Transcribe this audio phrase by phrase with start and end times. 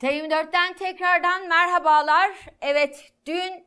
[0.00, 2.30] TV24'ten tekrardan merhabalar.
[2.60, 3.66] Evet dün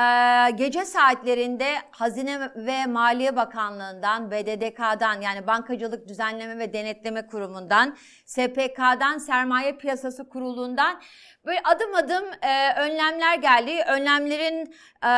[0.00, 9.18] e, gece saatlerinde Hazine ve Maliye Bakanlığı'ndan, BDDK'dan yani Bankacılık Düzenleme ve Denetleme Kurumu'ndan, SPK'dan,
[9.18, 11.02] Sermaye Piyasası Kurulu'ndan
[11.46, 13.84] böyle adım adım e, önlemler geldi.
[13.88, 15.08] Önlemlerin e,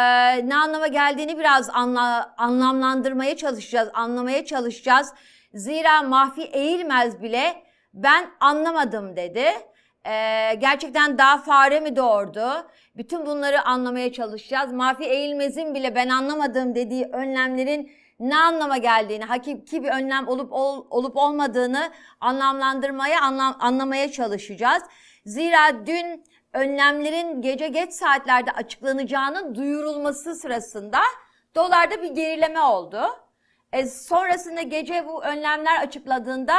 [0.48, 5.14] ne anlama geldiğini biraz anla, anlamlandırmaya çalışacağız, anlamaya çalışacağız.
[5.54, 7.62] Zira Mahfi Eğilmez bile
[7.95, 9.52] ben anlamadım dedi.
[10.07, 12.70] Ee, gerçekten daha fare mi doğurdu?
[12.97, 14.73] Bütün bunları anlamaya çalışacağız.
[14.73, 20.87] Mafi Eğilmez'in bile ben anlamadım dediği önlemlerin ne anlama geldiğini, hakiki bir önlem olup ol,
[20.91, 24.83] olup olmadığını anlamlandırmaya, anlam, anlamaya çalışacağız.
[25.25, 31.01] Zira dün önlemlerin gece geç saatlerde açıklanacağının duyurulması sırasında
[31.55, 33.01] dolarda bir gerileme oldu.
[33.73, 36.56] E, sonrasında gece bu önlemler açıkladığında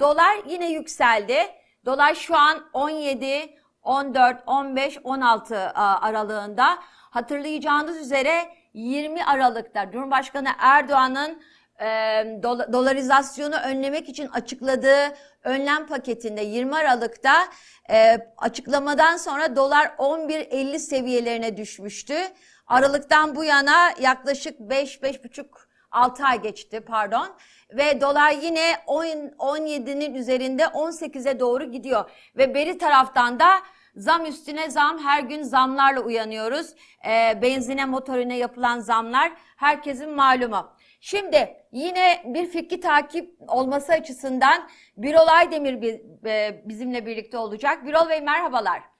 [0.00, 1.38] dolar yine yükseldi.
[1.86, 6.78] Dolar şu an 17, 14, 15, 16 aralığında.
[7.10, 11.42] Hatırlayacağınız üzere 20 Aralık'ta Cumhurbaşkanı Erdoğan'ın
[11.80, 11.86] e,
[12.72, 17.48] dolarizasyonu önlemek için açıkladığı önlem paketinde 20 Aralık'ta
[17.90, 22.14] e, açıklamadan sonra dolar 11.50 seviyelerine düşmüştü.
[22.66, 25.46] Aralıktan bu yana yaklaşık 5-5,5
[25.90, 27.36] 6 ay geçti pardon
[27.72, 29.04] ve dolar yine 10,
[29.38, 32.10] 17'nin üzerinde 18'e doğru gidiyor.
[32.36, 33.48] Ve beri taraftan da
[33.96, 36.74] zam üstüne zam her gün zamlarla uyanıyoruz.
[37.08, 40.70] E, benzine motorine yapılan zamlar herkesin malumu.
[41.00, 46.00] Şimdi yine bir fikri takip olması açısından Birol Aydemir
[46.68, 47.86] bizimle birlikte olacak.
[47.86, 48.97] Birol Bey merhabalar.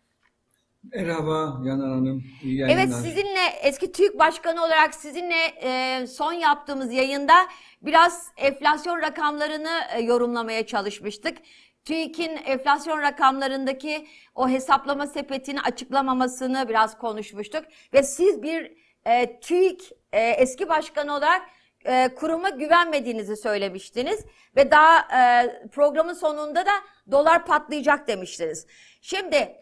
[0.84, 2.24] Merhaba Yanar Hanım.
[2.42, 7.34] İyi evet sizinle eski TÜİK Başkanı olarak sizinle e, son yaptığımız yayında
[7.82, 11.38] biraz enflasyon rakamlarını e, yorumlamaya çalışmıştık.
[11.84, 17.64] TÜİK'in enflasyon rakamlarındaki o hesaplama sepetini açıklamamasını biraz konuşmuştuk.
[17.94, 18.72] Ve siz bir
[19.06, 21.42] e, TÜİK e, eski başkanı olarak
[21.84, 24.24] e, kuruma güvenmediğinizi söylemiştiniz.
[24.56, 26.72] Ve daha e, programın sonunda da
[27.10, 28.66] dolar patlayacak demiştiniz.
[29.00, 29.56] Şimdi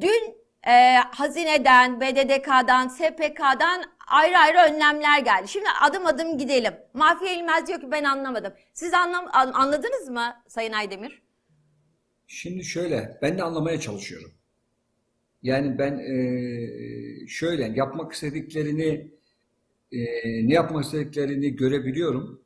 [0.00, 5.48] dün e, hazineden, BDDK'dan, SPK'dan ayrı ayrı önlemler geldi.
[5.48, 6.74] Şimdi adım adım gidelim.
[6.94, 8.52] Mafya İlmez diyor ki ben anlamadım.
[8.72, 11.22] Siz anlam anladınız mı Sayın Aydemir?
[12.26, 14.30] Şimdi şöyle, ben de anlamaya çalışıyorum.
[15.42, 19.10] Yani ben e, şöyle yapmak istediklerini
[19.92, 19.98] e,
[20.48, 22.40] ne yapmak istediklerini görebiliyorum,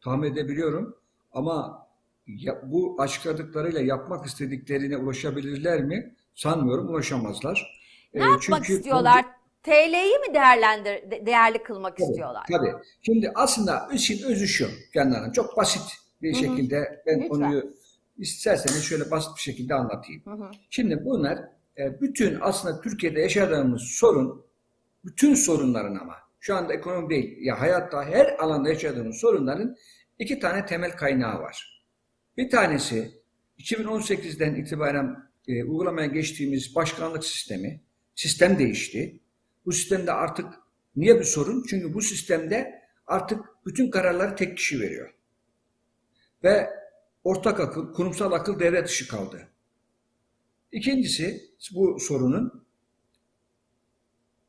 [0.00, 0.96] tahmin edebiliyorum.
[1.32, 1.86] Ama
[2.26, 6.16] ya, bu açıkladıklarıyla yapmak istediklerine ulaşabilirler mi?
[6.38, 7.80] Sanmıyorum ulaşamazlar.
[8.14, 9.24] Ne ee, yapmak çünkü istiyorlar?
[9.62, 12.44] TL'yi mi değerlendir değerli kılmak tabii, istiyorlar?
[12.50, 12.72] Tabii.
[13.02, 15.82] Şimdi aslında işin özü şu Candan Çok basit
[16.22, 16.40] bir Hı-hı.
[16.40, 17.28] şekilde ben Lütfen.
[17.28, 17.74] konuyu
[18.18, 20.22] isterseniz şöyle basit bir şekilde anlatayım.
[20.24, 20.50] Hı-hı.
[20.70, 21.38] Şimdi bunlar
[21.78, 24.44] e, bütün aslında Türkiye'de yaşadığımız sorun
[25.04, 29.76] bütün sorunların ama şu anda ekonomi değil ya hayatta her alanda yaşadığımız sorunların
[30.18, 31.84] iki tane temel kaynağı var.
[32.36, 33.10] Bir tanesi
[33.58, 37.80] 2018'den itibaren e, uygulamaya geçtiğimiz başkanlık sistemi,
[38.14, 39.20] sistem değişti.
[39.66, 40.46] Bu sistemde artık
[40.96, 41.64] niye bir sorun?
[41.70, 45.14] Çünkü bu sistemde artık bütün kararları tek kişi veriyor.
[46.44, 46.70] Ve
[47.24, 49.48] ortak akıl, kurumsal akıl devre dışı kaldı.
[50.72, 52.68] İkincisi bu sorunun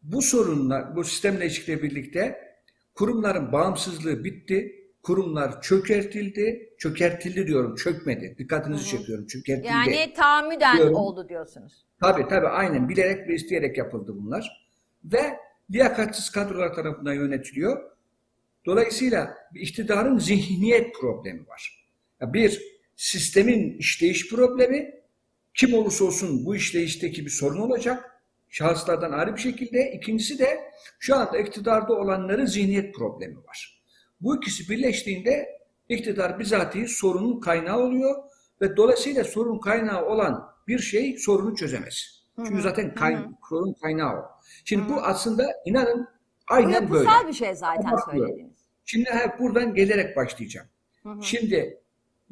[0.01, 2.49] bu sorunlar, bu sistem değişikliğiyle birlikte
[2.95, 6.69] kurumların bağımsızlığı bitti kurumlar çökertildi.
[6.77, 8.35] Çökertildi diyorum, çökmedi.
[8.37, 8.97] Dikkatinizi Hı-hı.
[8.97, 9.67] çekiyorum, çökertildi.
[9.67, 10.95] Yani tahammüden diyorum.
[10.95, 11.85] oldu diyorsunuz.
[12.01, 14.69] Tabii tabii aynen bilerek ve isteyerek yapıldı bunlar.
[15.03, 15.39] Ve
[15.71, 17.91] liyakatsiz kadrolar tarafından yönetiliyor.
[18.65, 21.85] Dolayısıyla iktidarın zihniyet problemi var.
[22.21, 22.61] Bir,
[22.95, 24.95] sistemin işleyiş problemi,
[25.53, 28.23] kim olursa olsun bu işleyişteki bir sorun olacak.
[28.49, 29.91] Şahıslardan ayrı bir şekilde.
[29.91, 33.78] İkincisi de şu anda iktidarda olanların zihniyet problemi var.
[34.21, 35.59] Bu ikisi birleştiğinde
[35.89, 38.15] iktidar bizatihi sorunun kaynağı oluyor
[38.61, 42.23] ve dolayısıyla sorun kaynağı olan bir şey sorunu çözemez.
[42.35, 43.17] Çünkü zaten kay
[43.49, 44.25] sorun kaynağı o.
[44.65, 44.89] Şimdi hı.
[44.89, 46.07] bu aslında inanın
[46.47, 47.09] aynen bu böyle.
[47.23, 48.59] Bu bir şey zaten söylediğiniz.
[48.85, 50.67] Şimdi hep buradan gelerek başlayacağım.
[51.03, 51.23] Hı hı.
[51.23, 51.81] Şimdi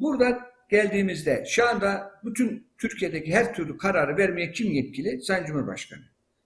[0.00, 0.40] buradan
[0.70, 5.22] geldiğimizde şu anda bütün Türkiye'deki her türlü kararı vermeye kim yetkili?
[5.22, 6.02] Sayın Cumhurbaşkanı.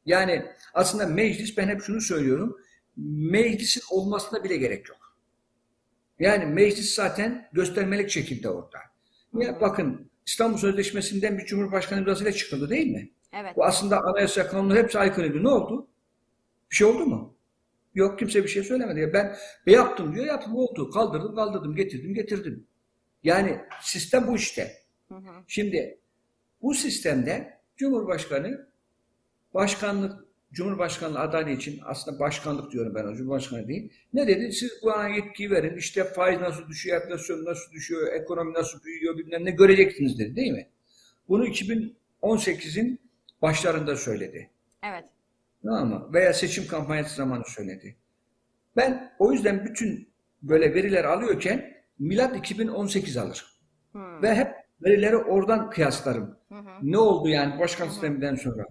[0.06, 2.56] Yani aslında meclis ben hep şunu söylüyorum.
[2.96, 5.01] Meclisin olmasına bile gerek yok.
[6.22, 8.78] Yani meclis zaten göstermelik şekilde orada.
[9.34, 13.10] Ya bakın İstanbul Sözleşmesi'nden bir Cumhurbaşkanı imzasıyla çıkıldı değil mi?
[13.32, 13.56] Evet.
[13.56, 15.44] Bu aslında anayasa kanunu hepsi aykırıydı.
[15.44, 15.88] Ne oldu?
[16.70, 17.36] Bir şey oldu mu?
[17.94, 19.00] Yok kimse bir şey söylemedi.
[19.00, 19.36] Ya ben
[19.66, 20.90] ben yaptım diyor yaptım oldu.
[20.90, 22.66] Kaldırdım kaldırdım getirdim getirdim.
[23.24, 24.72] Yani sistem bu işte.
[25.08, 25.44] Hı hı.
[25.46, 25.98] Şimdi
[26.62, 28.68] bu sistemde Cumhurbaşkanı
[29.54, 33.92] başkanlık Cumhurbaşkanlığı adaylığı için aslında başkanlık diyorum ben o Cumhurbaşkanı değil.
[34.12, 34.52] Ne dedi?
[34.52, 35.76] Siz bana yetkiyi verin.
[35.76, 40.52] İşte faiz nasıl düşüyor, enflasyon nasıl düşüyor, ekonomi nasıl büyüyor bilmem ne göreceksiniz dedi değil
[40.52, 40.68] mi?
[41.28, 43.00] Bunu 2018'in
[43.42, 44.50] başlarında söyledi.
[44.82, 45.04] Evet.
[45.62, 46.10] Tamam mı?
[46.12, 47.96] Veya seçim kampanyası zamanı söyledi.
[48.76, 50.08] Ben o yüzden bütün
[50.42, 53.46] böyle veriler alıyorken milat 2018 alır.
[53.92, 54.22] Hmm.
[54.22, 56.36] Ve hep verileri oradan kıyaslarım.
[56.48, 56.70] Hı hı.
[56.82, 58.66] Ne oldu yani başkan sisteminden sonra?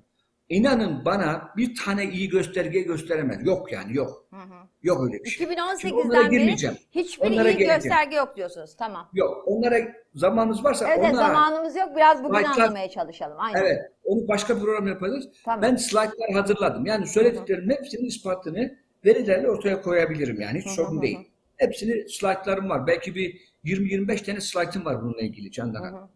[0.52, 3.46] İnanın bana bir tane iyi gösterge gösteremez.
[3.46, 4.26] Yok yani yok.
[4.30, 4.68] Hı hı.
[4.84, 5.48] Yok öyle bir şey.
[5.48, 7.82] Şimdi onlara 2018'den beri hiçbir Onlara iyi geleceğim.
[7.82, 8.76] gösterge yok diyorsunuz.
[8.76, 9.10] Tamam.
[9.14, 9.44] Yok.
[9.46, 9.76] Onlara
[10.16, 11.90] zamanımız varsa Evet, evet onlara zamanımız yok.
[11.96, 13.38] Biraz bugün Like'lar- anlamaya çalışalım.
[13.40, 13.60] Aynen.
[13.62, 15.28] evet onu başka program yaparız.
[15.46, 15.62] Tamam.
[15.62, 16.86] Ben slaytlar hazırladım.
[16.86, 21.20] Yani söylediklerimin hepsinin ispatını verilerle ortaya koyabilirim yani hiç Hı hı sorun hı değil.
[21.58, 22.88] Hepsini slaytlarım var.
[22.88, 26.00] Belki bir 20-25 tane slaytım var bununla ilgili Candan Hı Hanım.
[26.00, 26.08] hı.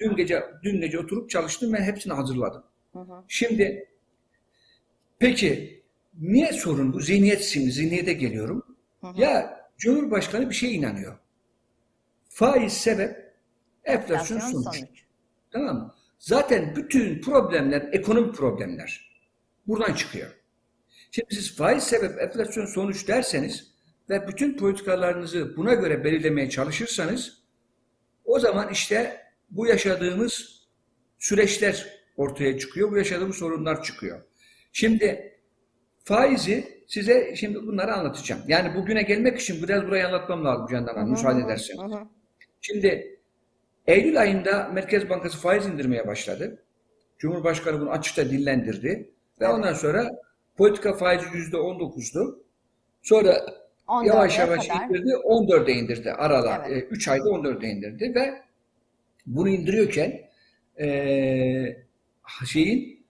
[0.00, 2.64] Dün gece dün gece oturup çalıştım ve hepsini hazırladım.
[2.94, 3.24] Hı hı.
[3.28, 3.88] Şimdi
[5.18, 5.82] peki
[6.20, 7.00] niye sorun bu?
[7.00, 8.76] Zihniyet şimdi zihniyete geliyorum.
[9.00, 9.20] Hı hı.
[9.20, 11.18] Ya Cumhurbaşkanı bir şeye inanıyor.
[12.28, 13.34] Faiz sebep,
[13.84, 14.76] enflasyon Enflasyon sonuç.
[14.76, 15.04] sonuç.
[15.50, 15.94] Tamam mı?
[16.18, 19.20] Zaten bütün problemler ekonomik problemler.
[19.66, 20.30] Buradan çıkıyor.
[21.10, 23.74] Şimdi siz faiz sebep, enflasyon sonuç derseniz
[24.10, 27.42] ve bütün politikalarınızı buna göre belirlemeye çalışırsanız
[28.24, 29.20] o zaman işte
[29.50, 30.64] bu yaşadığımız
[31.18, 32.90] süreçler ortaya çıkıyor.
[32.90, 34.20] Bu yaşadığımız sorunlar çıkıyor.
[34.72, 35.38] Şimdi
[36.04, 38.42] faizi size şimdi bunları anlatacağım.
[38.48, 41.98] Yani bugüne gelmek için biraz burayı anlatmam lazım Candan Hanım, müsaade hı.
[42.60, 43.18] Şimdi
[43.86, 46.62] Eylül ayında Merkez Bankası faiz indirmeye başladı.
[47.18, 48.88] Cumhurbaşkanı bunu açıkça dillendirdi.
[49.40, 49.54] Ve Evet.
[49.54, 50.10] ondan sonra
[50.56, 52.44] politika faizi yüzde on dokuzdu.
[53.02, 53.46] Sonra
[53.88, 54.88] 14'e yavaş yavaş kadar.
[54.88, 56.66] indirdi, 14'e indirdi arala.
[56.68, 56.88] Evet.
[56.90, 58.42] 3 ayda 14'e indirdi ve
[59.26, 60.20] bunu indiriyorken
[60.78, 61.83] eee,
[62.46, 63.04] şeyin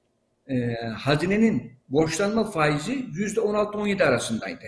[0.49, 4.67] eee, hazinenin borçlanma faizi yüzde 16-17 arasındaydı.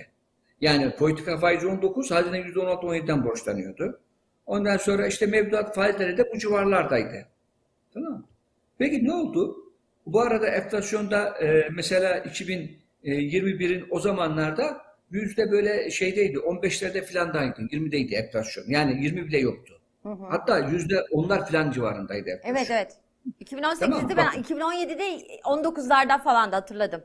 [0.60, 4.00] Yani politika faizi 19, hazine yüzde 16-17'den borçlanıyordu.
[4.46, 7.26] Ondan sonra işte mevduat faizleri de bu civarlardaydı.
[7.94, 8.24] Tamam mı?
[8.78, 9.56] Peki ne oldu?
[10.06, 18.64] Bu arada enflasyonda e, mesela 2021'in o zamanlarda yüzde böyle şeydeydi, 15'lerde filandaydı, 20'deydi enflasyon.
[18.68, 19.80] Yani 20 bile yoktu.
[20.02, 20.24] Hı hı.
[20.28, 22.56] Hatta yüzde onlar filan civarındaydı enflasyon.
[22.56, 22.96] Evet evet.
[23.40, 24.42] 2018'de Tamam, ben bakın.
[24.42, 27.04] 2017'de 19'larda falan da hatırladım.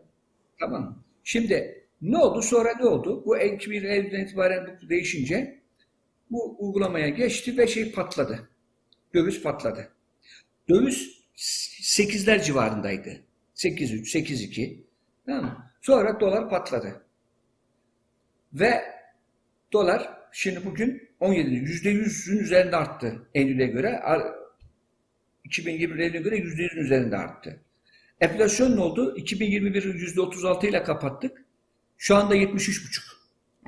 [0.59, 1.03] Tamam?
[1.23, 2.41] Şimdi ne oldu?
[2.41, 3.25] Sonra ne oldu?
[3.25, 5.61] Bu 2000 Eylül'den itibaren bu değişince
[6.31, 8.49] bu uygulamaya geçti ve şey patladı.
[9.13, 9.91] Döviz patladı.
[10.69, 13.09] Döviz 8'ler civarındaydı.
[13.55, 14.83] 8.3, 8.2.
[15.25, 15.71] Tamam mı?
[15.81, 17.05] Sonra dolar patladı.
[18.53, 18.81] Ve
[19.73, 24.01] dolar şimdi bugün 17, %100'ün üzerinde arttı Eylül'e göre.
[25.45, 27.59] Ar- 2021 Eylül'e göre %100'ün üzerinde arttı.
[28.21, 29.15] Enflasyon ne oldu?
[29.17, 31.45] 2021'i %36 ile kapattık.
[31.97, 33.01] Şu anda 73,5.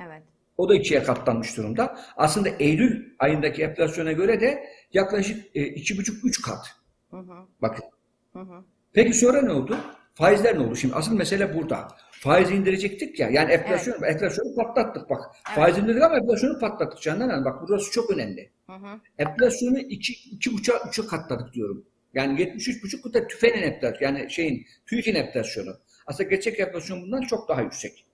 [0.06, 0.22] Evet.
[0.56, 1.98] O da ikiye katlanmış durumda.
[2.16, 6.66] Aslında Eylül ayındaki enflasyona göre de yaklaşık e, 2,5-3 kat.
[7.10, 7.46] Hı hı.
[7.62, 7.84] Bakın.
[8.32, 8.64] Hı hı.
[8.92, 9.76] Peki sonra ne oldu?
[10.14, 10.76] Faizler ne oldu?
[10.76, 11.88] Şimdi asıl mesele burada.
[12.24, 13.30] Faiz indirecektik ya.
[13.30, 15.20] Yani enflasyon, enflasyonu patlattık bak.
[15.48, 15.56] Evet.
[15.56, 17.44] Faiz indirdik ama enflasyonu patlattık Candan Hanım.
[17.44, 18.50] Bak burası çok önemli.
[18.66, 19.00] Hı hı.
[19.18, 21.84] Enflasyonu 2 iki, buçuğa, üçe katladık diyorum.
[22.14, 24.04] Yani 73,5 bu da tüfenin enflasyonu.
[24.04, 25.76] Yani şeyin, TÜİK'in enflasyonu.
[26.06, 28.06] Aslında gerçek enflasyon bundan çok daha yüksek.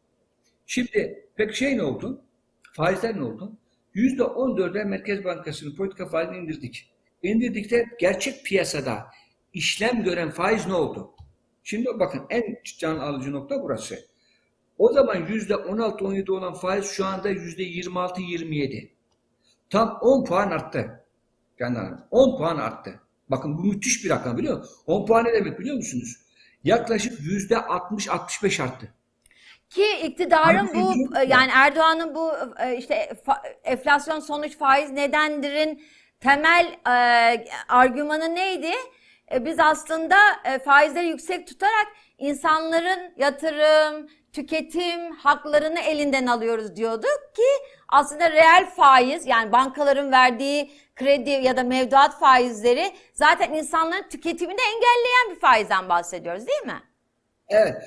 [0.66, 2.24] Şimdi peki şey ne oldu?
[2.72, 3.52] Faizler ne oldu?
[3.94, 6.90] %14'e Merkez Bankası'nın politika faizini indirdik.
[7.22, 9.06] İndirdikte gerçek piyasada
[9.52, 11.14] işlem gören faiz ne oldu?
[11.64, 13.98] Şimdi bakın en can alıcı nokta burası.
[14.78, 18.88] O zaman %16-17 olan faiz şu anda %26-27.
[19.70, 21.04] Tam 10 puan arttı.
[21.58, 22.00] Candan Hanım.
[22.10, 23.00] 10 puan arttı.
[23.28, 24.82] Bakın bu müthiş bir rakam biliyor musunuz?
[24.86, 26.16] 10 puan ne demek biliyor musunuz?
[26.64, 28.94] Yaklaşık %60-65 arttı.
[29.70, 32.32] Ki iktidarın bu e, yani Erdoğan'ın bu
[32.64, 33.12] e, işte
[33.64, 35.82] enflasyon sonuç faiz nedendirin
[36.20, 36.94] temel e,
[37.68, 38.72] argümanı neydi?
[39.32, 41.86] E, biz aslında e, faizleri yüksek tutarak
[42.18, 51.30] insanların yatırım, tüketim haklarını elinden alıyoruz diyorduk ki aslında reel faiz yani bankaların verdiği kredi
[51.30, 56.82] ya da mevduat faizleri zaten insanların tüketimini engelleyen bir faizden bahsediyoruz değil mi?
[57.48, 57.82] Evet.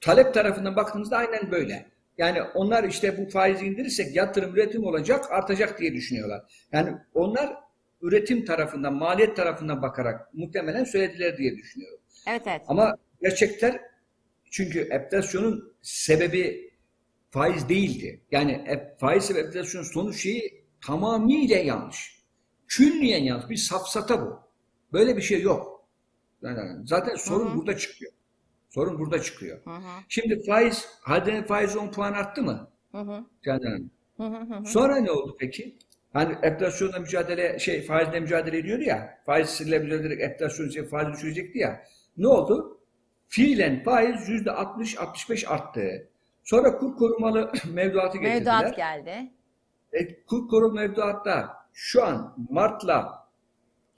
[0.00, 1.86] Talep tarafından baktığımızda aynen böyle.
[2.18, 6.42] Yani onlar işte bu faizi indirirsek yatırım, üretim olacak, artacak diye düşünüyorlar.
[6.72, 7.63] Yani onlar
[8.04, 11.98] üretim tarafından, maliyet tarafından bakarak muhtemelen söylediler diye düşünüyorum.
[12.26, 12.62] Evet evet.
[12.68, 13.80] Ama gerçekler
[14.50, 16.72] çünkü enflasyonun sebebi
[17.30, 18.20] faiz değildi.
[18.30, 22.24] Yani e- faiz ve enflasyonun sonuç şeyi tamamıyla yanlış.
[22.68, 23.50] Külliyen yanlış.
[23.50, 24.40] Bir safsata bu.
[24.92, 25.88] Böyle bir şey yok.
[26.42, 28.12] Yani zaten sorun burada çıkıyor.
[28.70, 29.60] Sorun burada çıkıyor.
[29.64, 29.80] Hı hı.
[30.08, 32.70] Şimdi faiz, hazinenin faizi 10 puan arttı mı?
[32.92, 33.24] Hı hı.
[33.44, 33.90] Canan Hanım.
[34.16, 34.66] Hı hı hı.
[34.66, 35.78] Sonra ne oldu peki?
[36.14, 41.58] Hani enflasyonla mücadele, şey faizle mücadele ediyordu ya, faizle mücadele ederek enflasyon için faiz düşürecekti
[41.58, 41.84] ya.
[42.16, 42.80] Ne oldu?
[43.28, 46.08] Fiilen faiz yüzde 60-65 arttı.
[46.44, 48.58] Sonra kur korumalı mevduatı getirdiler.
[48.58, 49.32] Mevduat geldi.
[49.92, 53.28] E, kur korumalı mevduatta şu an Mart'la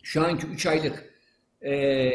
[0.02, 1.14] şu anki 3 aylık
[1.62, 2.10] e,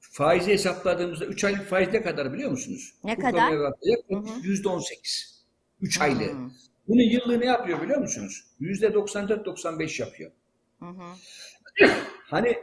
[0.00, 2.94] faizi hesapladığımızda 3 aylık faiz ne kadar biliyor musunuz?
[3.04, 3.32] Ne Kur kadar?
[3.32, 4.46] korumalı mevduatta yaklaşık Hı hı.
[4.46, 5.44] yüzde 18.
[5.80, 6.32] 3 aylığı.
[6.32, 6.50] Hı.
[6.90, 8.44] Bunun yıllığı ne yapıyor biliyor musunuz?
[8.60, 10.30] Yüzde 94-95 yapıyor.
[10.80, 11.14] Hı hı.
[12.24, 12.56] Hani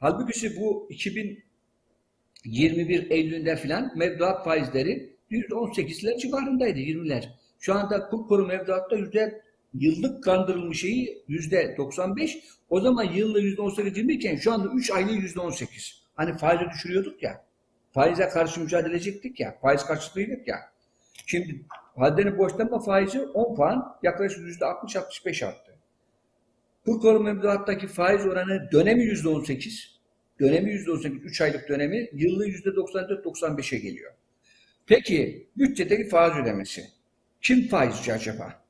[0.00, 7.24] halbuki bu 2021 Eylül'de filan mevduat faizleri yüzde 18'ler civarındaydı 20'ler.
[7.60, 9.42] Şu anda kur koru mevduatta yüzde
[9.74, 12.38] yıllık kandırılmış şeyi yüzde 95.
[12.70, 16.02] O zaman yıllık yüzde 18 20 iken şu anda 3 aylık yüzde 18.
[16.14, 17.44] Hani faizi düşürüyorduk ya.
[17.92, 19.58] Faize karşı mücadele edecektik ya.
[19.62, 20.56] Faiz karşıtlıydık ya.
[21.26, 21.60] Şimdi
[22.00, 25.72] hadenin borçlanma faizi 10 puan yaklaşık yüzde 60-65 arttı.
[26.84, 30.00] Kur koru mevduattaki faiz oranı dönemi yüzde 18.
[30.40, 34.12] Dönemi yüzde 18, 3 aylık dönemi yüzde 94-95'e geliyor.
[34.86, 36.84] Peki bütçedeki faiz ödemesi.
[37.42, 38.60] Kim faizci acaba?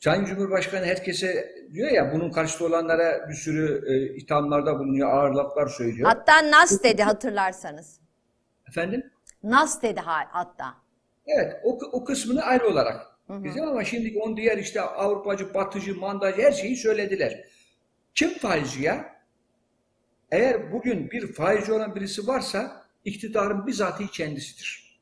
[0.00, 5.66] Sayın Cumhurbaşkanı herkese diyor ya bunun karşıtı olanlara bir sürü e, ithamlarda bulunuyor, ağır laflar
[5.66, 6.08] söylüyor.
[6.08, 8.00] Hatta Nas dedi hatırlarsanız.
[8.68, 9.10] Efendim?
[9.42, 10.81] Nas dedi ha- hatta.
[11.26, 16.42] Evet, o, o kısmını ayrı olarak bizim ama şimdi on diğer işte Avrupacı, Batıcı, Mandacı
[16.42, 17.44] her şeyi söylediler.
[18.14, 19.22] Kim faizci ya?
[20.30, 25.00] Eğer bugün bir faizci olan birisi varsa iktidarın bizatihi kendisidir.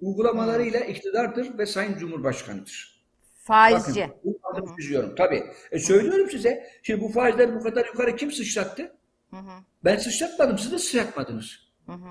[0.00, 3.04] Uygulamalarıyla iktidardır ve Sayın Cumhurbaşkanıdır.
[3.34, 4.00] Faizci.
[4.00, 5.14] Bakın, bu adını çiziyorum.
[5.14, 5.44] Tabii.
[5.72, 6.66] E söylüyorum size.
[6.82, 8.82] Şimdi bu faizleri bu kadar yukarı kim sıçrattı?
[9.30, 9.52] Hı hı.
[9.84, 11.58] Ben sıçratmadım, siz de sıçratmadınız.
[11.86, 12.08] Hı hı.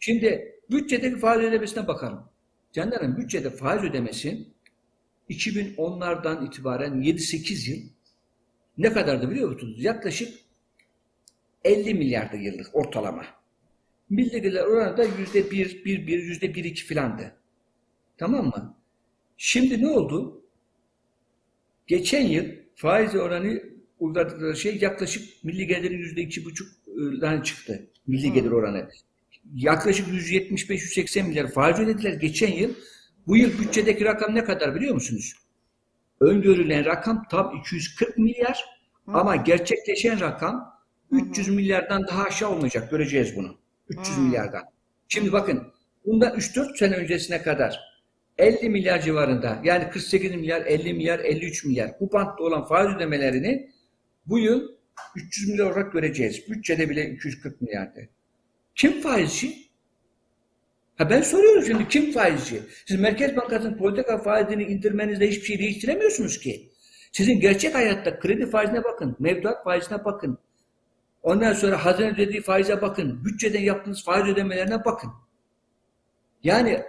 [0.00, 2.28] Şimdi bütçedeki faiz ödemesine bakalım.
[2.72, 4.48] Canlarım bütçede faiz ödemesi
[5.30, 7.88] 2010'lardan itibaren 7-8 yıl
[8.78, 9.84] ne kadardı biliyor musunuz?
[9.84, 10.38] Yaklaşık
[11.64, 13.24] 50 milyardı yıllık ortalama.
[14.10, 17.36] Milli gelirler oranı da yüzde bir, bir, bir, yüzde bir, iki filandı.
[18.18, 18.76] Tamam mı?
[19.36, 20.42] Şimdi ne oldu?
[21.86, 22.44] Geçen yıl
[22.74, 23.62] faiz oranı
[24.00, 27.86] uyguladıkları şey yaklaşık milli gelirin yüzde iki buçuktan çıktı.
[28.06, 28.88] Milli gelir oranı.
[29.54, 32.74] Yaklaşık 175-180 milyar faiz ödediler geçen yıl.
[33.26, 35.34] Bu yıl bütçedeki rakam ne kadar biliyor musunuz?
[36.20, 38.64] Öngörülen rakam tam 240 milyar
[39.06, 40.76] ama gerçekleşen rakam
[41.10, 42.90] 300 milyardan daha aşağı olmayacak.
[42.90, 43.58] Göreceğiz bunu.
[43.88, 44.20] 300 Hı.
[44.20, 44.62] milyardan.
[45.08, 45.72] Şimdi bakın
[46.06, 47.80] bundan 3-4 sene öncesine kadar
[48.38, 53.70] 50 milyar civarında yani 48 milyar, 50 milyar, 53 milyar bu bantta olan faiz ödemelerini
[54.26, 54.68] bu yıl
[55.16, 56.48] 300 milyar olarak göreceğiz.
[56.48, 58.08] Bütçede bile 240 milyardı.
[58.76, 59.66] Kim faizci?
[60.98, 62.62] Ha ben soruyorum şimdi kim faizci?
[62.86, 66.72] Siz Merkez Bankası'nın politika faizini indirmenizle hiçbir şey değiştiremiyorsunuz ki.
[67.12, 70.38] Sizin gerçek hayatta kredi faizine bakın, mevduat faizine bakın.
[71.22, 75.10] Ondan sonra hazine ödediği faize bakın, bütçeden yaptığınız faiz ödemelerine bakın.
[76.42, 76.82] Yani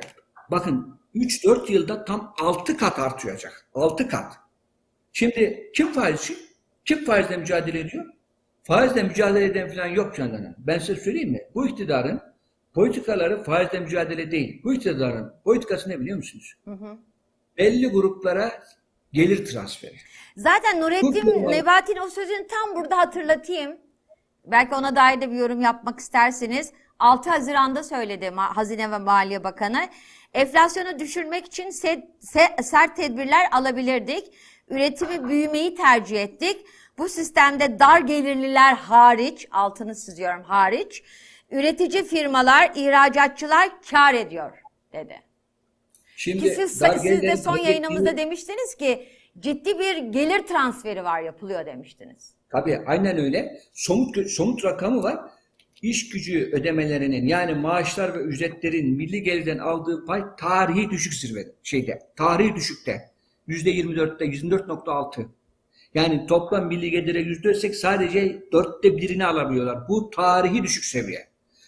[0.52, 3.70] bakın 3-4 yılda tam 6 kat artıyacak.
[3.74, 4.34] 6 kat.
[5.14, 6.36] Şimdi kim faizci?
[6.86, 8.06] Kim faizle mücadele ediyor?
[8.68, 10.56] Faizle mücadele eden falan yok canlarım.
[10.58, 11.40] Ben size söyleyeyim mi?
[11.56, 12.22] Bu iktidarın
[12.74, 14.62] politikaları faizle mücadele değil.
[14.64, 16.54] Bu iktidarın politikası ne biliyor musunuz?
[16.66, 16.98] Hı hı.
[17.58, 18.52] Belli gruplara
[19.14, 19.96] gelir transferi.
[20.38, 21.48] Zaten Nurettin.
[21.52, 23.78] Nebati'nin o sözünü tam burada hatırlatayım.
[24.46, 26.72] Belki ona dair de bir yorum yapmak isterseniz.
[27.00, 29.88] 6 Haziran'da söyledi Hazine ve Maliye Bakanı.
[30.34, 34.34] Enflasyonu düşürmek için se- se- sert tedbirler alabilirdik.
[34.70, 36.66] Üretimi büyümeyi tercih ettik.
[36.98, 41.04] Bu sistemde dar gelirliler hariç, altını çiziyorum hariç,
[41.52, 44.52] üretici firmalar, ihracatçılar kar ediyor
[44.94, 45.22] dedi.
[46.16, 49.08] Şimdi Ki siz, siz de son yayınımızda ki- demiştiniz ki
[49.40, 52.34] ciddi bir gelir transferi var yapılıyor demiştiniz.
[52.50, 53.62] Tabii aynen öyle.
[53.74, 55.20] Somut somut rakamı var.
[55.82, 62.00] İş gücü ödemelerinin yani maaşlar ve ücretlerin milli gelirden aldığı pay tarihi düşük zirve şeyde.
[62.16, 63.10] Tarihi düşükte.
[63.48, 65.26] Yüzde 24'te 24.6.
[65.94, 69.88] Yani toplam milli gelire yüzde ölsek sadece dörtte birini alabiliyorlar.
[69.90, 71.28] Bu tarihi düşük seviye.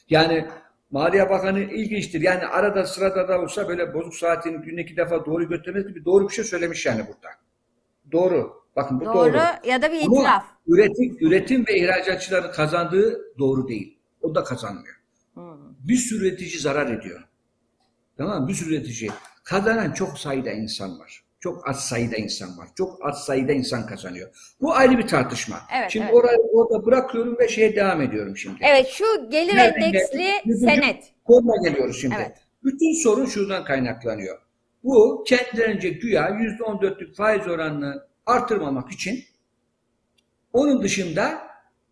[0.10, 0.48] Yani
[0.92, 2.22] Maliye Bakanı ilginçtir.
[2.22, 6.30] Yani arada sırada da olsa böyle bozuk saatini günde iki defa doğru götürmez gibi doğru
[6.30, 7.30] bir şey söylemiş yani burada.
[8.12, 8.60] Doğru.
[8.76, 9.42] Bakın bu Doğru, doğru.
[9.70, 10.46] ya da bir Ama itiraf.
[10.68, 13.98] üretim, üretim ve ihracatçıların kazandığı doğru değil.
[14.22, 14.96] O da kazanmıyor.
[15.34, 15.44] Hmm.
[15.88, 17.24] Bir sürü üretici zarar ediyor.
[18.18, 18.48] Tamam mı?
[18.48, 19.12] Bir sürü üretici.
[19.44, 21.24] Kazanan çok sayıda insan var.
[21.40, 22.68] Çok az sayıda insan var.
[22.76, 24.54] Çok az sayıda insan kazanıyor.
[24.62, 25.62] Bu ayrı bir tartışma.
[25.80, 26.16] Evet, şimdi evet.
[26.16, 28.58] orayı orada bırakıyorum ve şeye devam ediyorum şimdi.
[28.62, 31.14] Evet şu gelir Nereden endeksli senet.
[31.26, 32.16] Konuma geliyoruz şimdi.
[32.20, 32.38] Evet.
[32.64, 34.38] Bütün sorun şuradan kaynaklanıyor.
[34.84, 39.24] Bu kendilerince güya %14'lük faiz oranını artırmamak için
[40.54, 41.42] onun dışında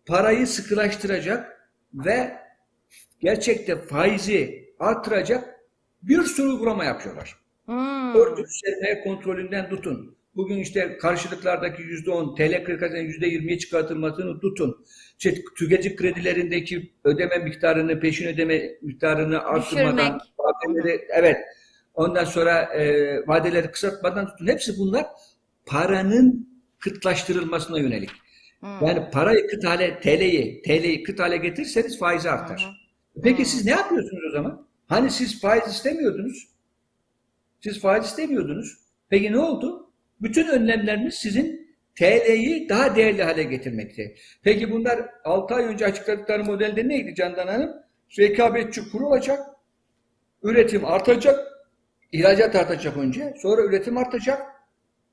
[0.06, 2.36] parayı sıkılaştıracak ve
[3.20, 5.60] gerçekte faizi artıracak
[6.02, 7.37] bir sürü uygulama yapıyorlar.
[7.68, 8.14] Hmm.
[8.14, 10.16] Örgüt sermaye kontrolünden tutun.
[10.36, 14.84] Bugün işte karşılıklardaki %10, TL krediden %20'ye çıkartılmasını tutun.
[15.18, 21.36] İşte tüketici kredilerindeki ödeme miktarını, peşin ödeme miktarını arttırmadan, vadeleri, evet.
[21.94, 24.46] Ondan sonra e, vadeleri kısaltmadan tutun.
[24.46, 25.06] Hepsi bunlar
[25.66, 26.48] paranın
[26.78, 28.10] kıtlaştırılmasına yönelik.
[28.60, 28.86] Hmm.
[28.86, 32.88] Yani parayı kıt hale, TL'yi, TL'yi kıt hale getirirseniz faizi artar.
[33.22, 34.66] Peki siz ne yapıyorsunuz o zaman?
[34.86, 36.57] Hani siz faiz istemiyordunuz?
[37.60, 38.78] Siz faiz istemiyordunuz.
[39.08, 39.90] Peki ne oldu?
[40.20, 44.14] Bütün önlemleriniz sizin TL'yi daha değerli hale getirmekte.
[44.42, 47.70] Peki bunlar 6 ay önce açıkladıkları modelde neydi Candan Hanım?
[48.18, 49.40] Rekabetçi kur olacak,
[50.42, 51.40] üretim artacak,
[52.12, 54.42] ihracat artacak önce, sonra üretim artacak,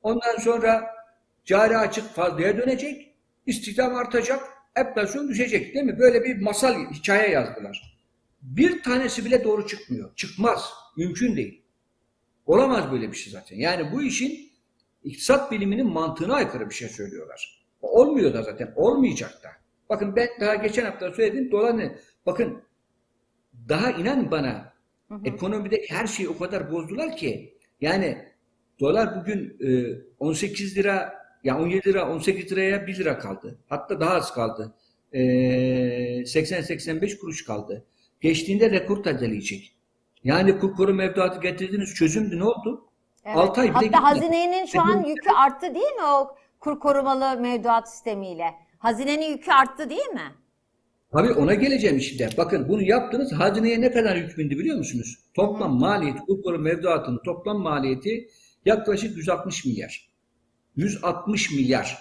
[0.04, 0.84] ondan sonra
[1.46, 4.40] cari açık fazlaya dönecek, istihdam artacak,
[4.76, 6.00] enflasyon düşecek değil mi?
[6.00, 7.98] Böyle bir masal hikaye yazdılar.
[8.42, 10.16] Bir tanesi bile doğru çıkmıyor.
[10.16, 10.70] Çıkmaz.
[10.98, 11.65] Mümkün değil.
[12.46, 13.58] Olamaz böyle bir şey zaten.
[13.58, 14.52] Yani bu işin
[15.04, 17.66] iktisat biliminin mantığına aykırı bir şey söylüyorlar.
[17.82, 18.74] Olmuyor da zaten.
[18.76, 19.50] Olmayacak da.
[19.90, 21.52] Bakın ben daha geçen hafta söyledim.
[21.52, 22.00] Dolar ne?
[22.26, 22.64] Bakın
[23.70, 24.74] daha inan bana
[25.26, 28.18] ekonomideki her şeyi o kadar bozdular ki yani
[28.80, 33.60] dolar bugün e, 18 lira ya 17 lira 18 liraya 1 lira kaldı.
[33.68, 34.74] Hatta daha az kaldı.
[35.14, 37.86] E, 80-85 kuruş kaldı.
[38.22, 39.75] Geçtiğinde rekor tazeleyecek.
[40.26, 42.86] Yani kur koru mevduatı getirdiğiniz çözümdü ne oldu?
[43.26, 43.38] Evet.
[43.38, 44.02] 6 ay bile Hatta gitmedi.
[44.04, 48.46] hazinenin şu an Peki- yükü arttı değil mi o kur korumalı mevduat sistemiyle?
[48.80, 50.32] Hazinenin yükü arttı değil mi?
[51.12, 52.30] Tabii ona geleceğim işte.
[52.38, 53.32] Bakın bunu yaptınız.
[53.34, 55.20] Hazineye ne kadar yük bindi biliyor musunuz?
[55.34, 58.28] Toplam maliyeti, kur mevduatının toplam maliyeti
[58.66, 60.10] yaklaşık 160 milyar.
[60.76, 61.98] 160 milyar.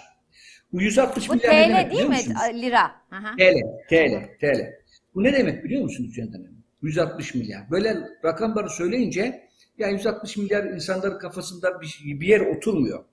[0.73, 2.15] Bu 160 Bu milyar ne demek TL değil biliyor mi?
[2.15, 2.61] musunuz?
[2.61, 2.91] Lira.
[3.11, 3.35] Aha.
[3.37, 3.55] TL,
[3.89, 4.73] TL, TL.
[5.15, 6.54] Bu ne demek biliyor musunuz Candan Hanım?
[6.85, 7.71] 160 milyar.
[7.71, 13.03] Böyle rakamları söyleyince ya 160 milyar insanların kafasında bir, bir yer oturmuyor.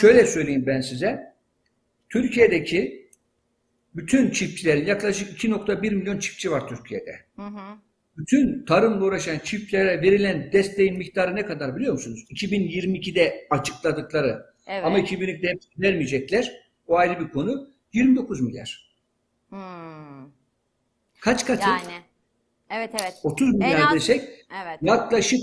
[0.00, 1.34] Şöyle söyleyeyim ben size.
[2.08, 3.08] Türkiye'deki
[3.94, 7.16] bütün çiftçilerin yaklaşık 2.1 milyon çiftçi var Türkiye'de.
[7.36, 7.76] Hı hı.
[8.16, 12.24] Bütün tarımla uğraşan çiftçilere verilen desteğin miktarı ne kadar biliyor musunuz?
[12.30, 14.84] 2022'de açıkladıkları Evet.
[14.84, 16.52] ama 2022'de hepsini vermeyecekler.
[16.86, 17.70] O ayrı bir konu.
[17.92, 18.94] 29 milyar.
[19.48, 20.30] Hmm.
[21.20, 21.68] Kaç katı?
[21.68, 22.07] Yani.
[22.70, 23.14] Evet evet.
[23.22, 24.20] 30 milyar az- desek
[24.64, 24.78] Evet.
[24.82, 25.40] yaklaşık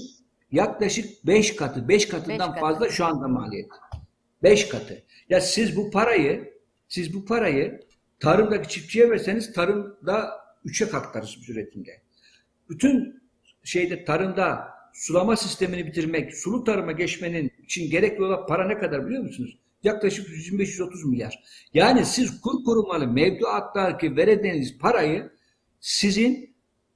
[0.51, 2.59] yaklaşık 5 katı, 5 katından Beş katı.
[2.59, 3.69] fazla şu anda maliyet.
[4.43, 5.03] 5 katı.
[5.29, 6.53] Ya siz bu parayı
[6.87, 7.79] siz bu parayı
[8.19, 10.31] tarımdaki çiftçiye verseniz tarımda
[10.65, 12.01] 3'e katlarız üretimde.
[12.69, 13.23] Bütün
[13.63, 19.23] şeyde tarımda sulama sistemini bitirmek, sulu tarıma geçmenin için gerekli olan para ne kadar biliyor
[19.23, 19.59] musunuz?
[19.83, 21.43] Yaklaşık 125-130 milyar.
[21.73, 25.31] Yani siz kur korumalı mevduattaki verediğiniz parayı
[25.79, 26.54] sizin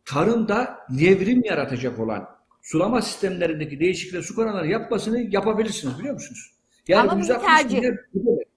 [0.10, 2.30] tarımda devrim yaratacak olan
[2.62, 6.54] sulama sistemlerindeki değişiklikler su kanalları yapmasını yapabilirsiniz biliyor musunuz?
[6.88, 7.78] Yani Ama bu bir 160 tercih.
[7.78, 8.48] milyar bu demek.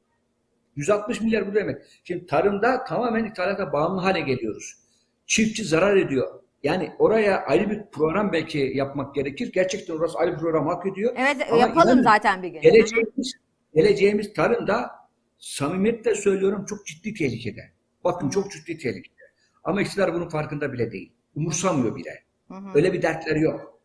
[0.76, 1.82] 160 milyar bu demek.
[2.04, 4.76] Şimdi tarımda tamamen ithalata bağımlı hale geliyoruz.
[5.26, 6.40] Çiftçi zarar ediyor.
[6.62, 9.52] Yani oraya ayrı bir program belki yapmak gerekir.
[9.52, 11.14] Gerçekten orası ayrı bir program hak ediyor.
[11.16, 12.60] Evet Ama yapalım inanın, zaten bir gün.
[12.60, 13.32] Geleceğimiz,
[13.74, 14.90] geleceğimiz tarımda
[15.38, 17.72] samimiyetle söylüyorum çok ciddi tehlikede.
[18.04, 19.22] Bakın çok ciddi tehlikede.
[19.64, 21.12] Ama iktidar bunun farkında bile değil.
[21.34, 22.22] Umursamıyor bile.
[22.74, 23.80] Öyle bir dertleri yok.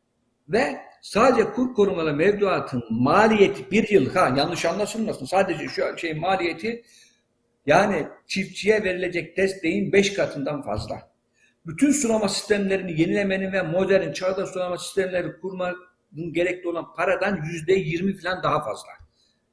[0.49, 5.25] Ve sadece kur korumalı mevduatın maliyeti bir yıl ha yanlış anlaşılmasın.
[5.25, 6.83] Sadece şu şey maliyeti
[7.65, 11.11] yani çiftçiye verilecek desteğin 5 katından fazla.
[11.65, 18.17] Bütün sulama sistemlerini yenilemenin ve modern çağdaş sulama sistemleri kurmanın gerekli olan paradan yüzde yirmi
[18.17, 18.89] falan daha fazla.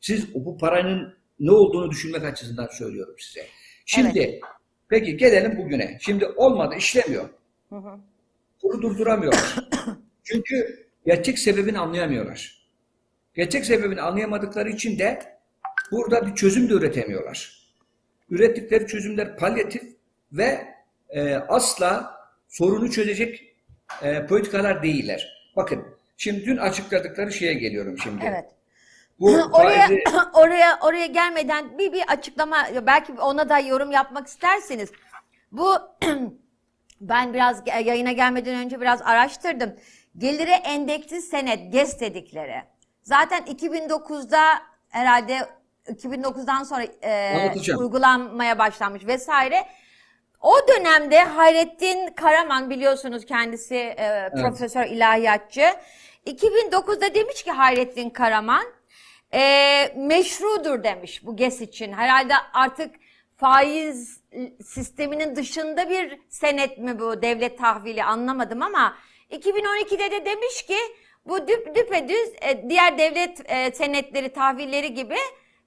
[0.00, 3.46] Siz bu paranın ne olduğunu düşünmek açısından söylüyorum size.
[3.87, 4.40] Şimdi
[4.88, 5.98] peki gelelim bugüne.
[6.00, 7.28] Şimdi olmadı işlemiyor.
[7.68, 7.98] Hı hı.
[8.62, 9.57] Bunu durduramıyorlar.
[10.24, 12.68] Çünkü gerçek sebebini anlayamıyorlar.
[13.35, 15.38] Gerçek sebebini anlayamadıkları için de
[15.90, 17.64] burada bir çözüm de üretemiyorlar.
[18.31, 19.83] Ürettikleri çözümler palyatif
[20.33, 20.74] ve
[21.09, 23.57] e, asla sorunu çözecek
[24.03, 25.50] e, politikalar değiller.
[25.57, 25.85] Bakın
[26.16, 28.24] şimdi dün açıkladıkları şeye geliyorum şimdi.
[28.29, 28.44] Evet.
[29.20, 30.03] Bu oraya faizi
[30.35, 34.92] oraya oraya gelmeden bir bir açıklama belki ona da yorum yapmak isterseniz.
[35.53, 35.74] Bu
[37.08, 39.76] ben biraz yayına gelmeden önce biraz araştırdım.
[40.18, 42.62] Gelire endeksli senet GES dedikleri.
[43.02, 44.42] Zaten 2009'da
[44.88, 45.48] herhalde
[45.86, 49.66] 2009'dan sonra e, uygulanmaya başlanmış vesaire.
[50.40, 55.64] O dönemde Hayrettin Karaman biliyorsunuz kendisi e, profesör ilahiyatçı.
[56.26, 58.64] 2009'da demiş ki Hayrettin Karaman
[59.34, 61.92] e, meşrudur demiş bu GES için.
[61.92, 62.94] Herhalde artık
[63.37, 64.20] faiz
[64.64, 68.97] sisteminin dışında bir senet mi bu devlet tahvili anlamadım ama
[69.31, 70.77] 2012'de de demiş ki
[71.27, 75.16] bu düp, düpedüz e, diğer devlet e, senetleri tahvilleri gibi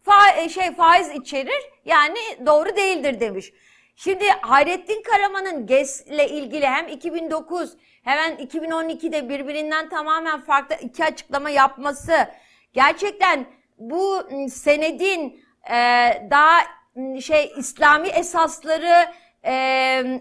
[0.04, 3.54] fa, e, şey faiz içerir yani doğru değildir demiş.
[3.96, 12.14] Şimdi Hayrettin Karaman'ın GES'le ilgili hem 2009 hemen 2012'de birbirinden tamamen farklı iki açıklama yapması
[12.74, 13.46] gerçekten
[13.78, 15.74] bu m, senedin e,
[16.32, 16.77] daha
[17.22, 19.06] şey İslami esasları
[19.44, 19.54] e,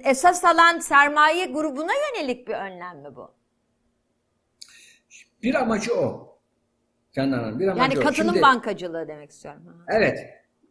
[0.04, 3.30] esas alan sermaye grubuna yönelik bir önlem mi bu?
[5.42, 6.36] Bir amacı o.
[7.12, 8.02] Canan Hanım, bir amacı Yani o.
[8.02, 9.62] katılım Şimdi- bankacılığı demek istiyorum.
[9.88, 10.18] Evet.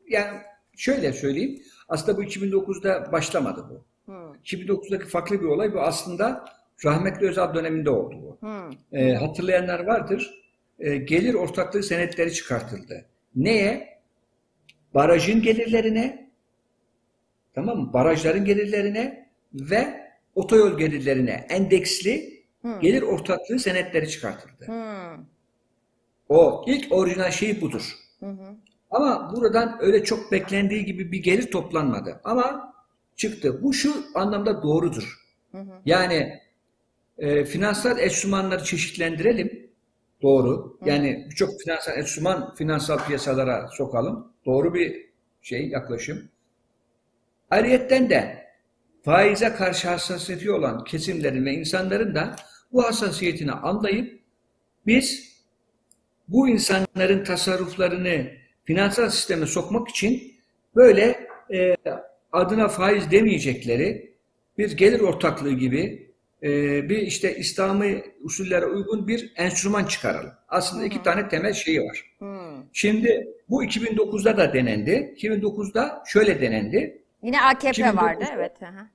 [0.08, 0.38] Yani
[0.78, 1.62] şöyle söyleyeyim.
[1.89, 3.86] Aslında bu 2009'da başlamadı bu.
[4.13, 4.34] Hı.
[4.44, 5.82] 2009'daki farklı bir olay bu.
[5.82, 6.46] Aslında
[6.86, 8.48] rahmetli Özal döneminde oldu bu.
[8.48, 8.70] Hı.
[8.91, 10.44] Ee, hatırlayanlar vardır.
[10.80, 13.06] Ee, gelir ortaklığı senetleri çıkartıldı.
[13.36, 13.94] Neye?
[14.95, 16.29] Barajın gelirlerine,
[17.53, 17.93] tamam mı?
[17.93, 20.05] Barajların gelirlerine ve
[20.36, 22.43] otoyol gelirlerine endeksli
[22.81, 24.71] gelir ortaklığı senetleri çıkartıldı.
[26.29, 27.95] O ilk orijinal şey budur.
[28.19, 28.55] Hı hı.
[28.91, 32.21] Ama buradan öyle çok beklendiği gibi bir gelir toplanmadı.
[32.23, 32.73] Ama
[33.15, 33.63] çıktı.
[33.63, 35.19] Bu şu anlamda doğrudur.
[35.51, 35.73] Hı hı.
[35.86, 36.39] Yani
[37.17, 39.69] e, finansal enstrümanları çeşitlendirelim.
[40.21, 40.77] Doğru.
[40.86, 44.35] Yani birçok finansal enstrüman finansal piyasalara sokalım.
[44.45, 45.05] Doğru bir
[45.41, 46.29] şey, yaklaşım.
[47.49, 48.45] Ayrıyetten de
[49.03, 52.36] faize karşı hassasiyeti olan kesimlerin ve insanların da
[52.71, 54.19] bu hassasiyetini anlayıp
[54.86, 55.36] biz
[56.27, 58.31] bu insanların tasarruflarını
[58.63, 60.34] finansal sisteme sokmak için
[60.75, 61.75] böyle e,
[62.31, 64.15] adına faiz demeyecekleri
[64.58, 66.05] bir gelir ortaklığı gibi
[66.89, 70.31] bir işte İslami usullere uygun bir enstrüman çıkaralım.
[70.47, 72.15] Aslında iki tane temel şeyi var.
[72.19, 72.38] Hı.
[72.73, 75.13] Şimdi bu 2009'da da denendi.
[75.17, 77.01] 2009'da şöyle denendi.
[77.23, 78.51] Yine AKP 2009'da vardı evet.
[78.60, 78.88] Hı hı.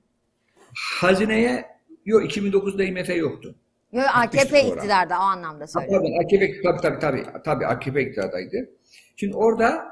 [0.99, 1.65] Hazineye
[2.05, 3.55] yok 2009'da IMF yoktu.
[3.91, 6.07] Yo, AKP iktidarda o anlamda söylüyorum.
[6.07, 8.69] Pardon AKP tabii tabii tabii tabii AKP iktidardaydı.
[9.15, 9.85] Şimdi orada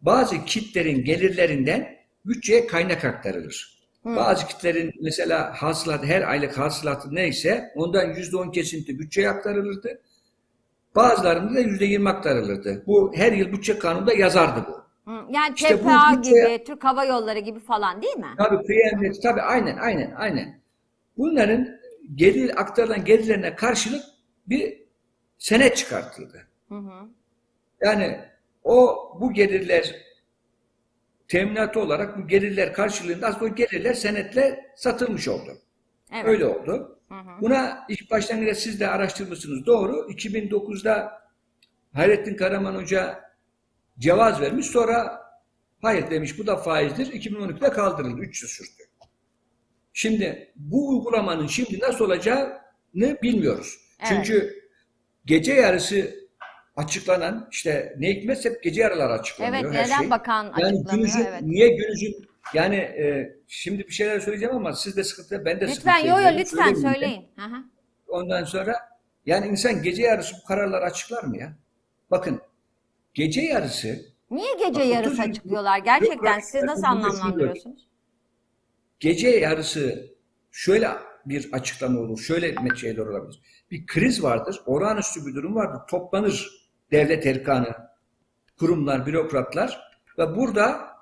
[0.00, 3.75] bazı kitlerin gelirlerinden bütçeye kaynak aktarılır.
[4.06, 10.00] Bazı kitlerin mesela hasılatı her aylık hasılatı neyse ondan %10 kesinti bütçeye aktarılırdı.
[10.94, 12.82] Bazılarında da %20 aktarılırdı.
[12.86, 14.86] Bu her yıl bütçe kanununda yazardı bu.
[15.10, 18.34] Hı, Yani İşte TPA bütçe- gibi, Türk Hava Yolları gibi falan değil mi?
[18.38, 20.60] Tabii kıyamet, tabii aynen aynen aynen.
[21.16, 21.68] Bunların
[22.14, 24.02] gelir aktarılan gelirlerine karşılık
[24.46, 24.82] bir
[25.38, 26.46] senet çıkartıldı.
[26.68, 27.08] Hı hı.
[27.80, 28.18] Yani
[28.64, 29.94] o bu gelirler
[31.28, 35.58] teminatı olarak bu gelirler karşılığında aslında o gelirler senetle satılmış oldu.
[36.12, 36.24] Evet.
[36.26, 36.98] Öyle oldu.
[37.08, 37.40] Hı hı.
[37.40, 39.66] Buna ilk başlangıçta siz de araştırmışsınız.
[39.66, 40.10] Doğru.
[40.10, 41.22] 2009'da
[41.92, 43.20] Hayrettin Karaman Hoca
[43.98, 44.66] cevaz vermiş.
[44.66, 45.22] Sonra
[45.82, 47.06] hayır demiş bu da faizdir.
[47.06, 48.20] 2012'de kaldırıldı.
[48.20, 48.82] 3 yıl sürdü.
[49.92, 53.78] Şimdi bu uygulamanın şimdi nasıl olacağını bilmiyoruz.
[54.00, 54.08] Evet.
[54.08, 54.54] Çünkü
[55.24, 56.25] gece yarısı
[56.76, 60.10] açıklanan işte ne hikmetse hep gece yarıları açıklanıyor Evet, her neden şey.
[60.10, 61.42] bakan Yani günüzün, Evet.
[61.42, 65.74] niye günüzün yani e, şimdi bir şeyler söyleyeceğim ama siz de sıkıntı ben de Lütfen
[65.74, 66.38] sıkıntı yo yo yaşıyorum.
[66.40, 66.92] lütfen Söylemeyeyim ben.
[66.92, 67.26] söyleyin.
[67.36, 67.62] Hı hı.
[68.08, 68.76] Ondan sonra
[69.26, 71.56] yani insan gece yarısı bu kararları açıklar mı ya?
[72.10, 72.40] Bakın
[73.14, 75.78] gece yarısı Niye gece Bak, yarısı açıklıyorlar?
[75.78, 77.88] Gerçekten bırak, siz nasıl anlamlandırıyorsunuz?
[79.00, 80.10] gece yarısı
[80.50, 80.88] şöyle
[81.26, 82.18] bir açıklama olur.
[82.18, 83.40] Şöyle şeyler olabilir.
[83.70, 84.60] Bir kriz vardır.
[84.66, 85.80] Olağanüstü bir durum vardır.
[85.90, 87.76] Toplanır devlet erkanı,
[88.58, 89.80] kurumlar, bürokratlar
[90.18, 90.96] ve burada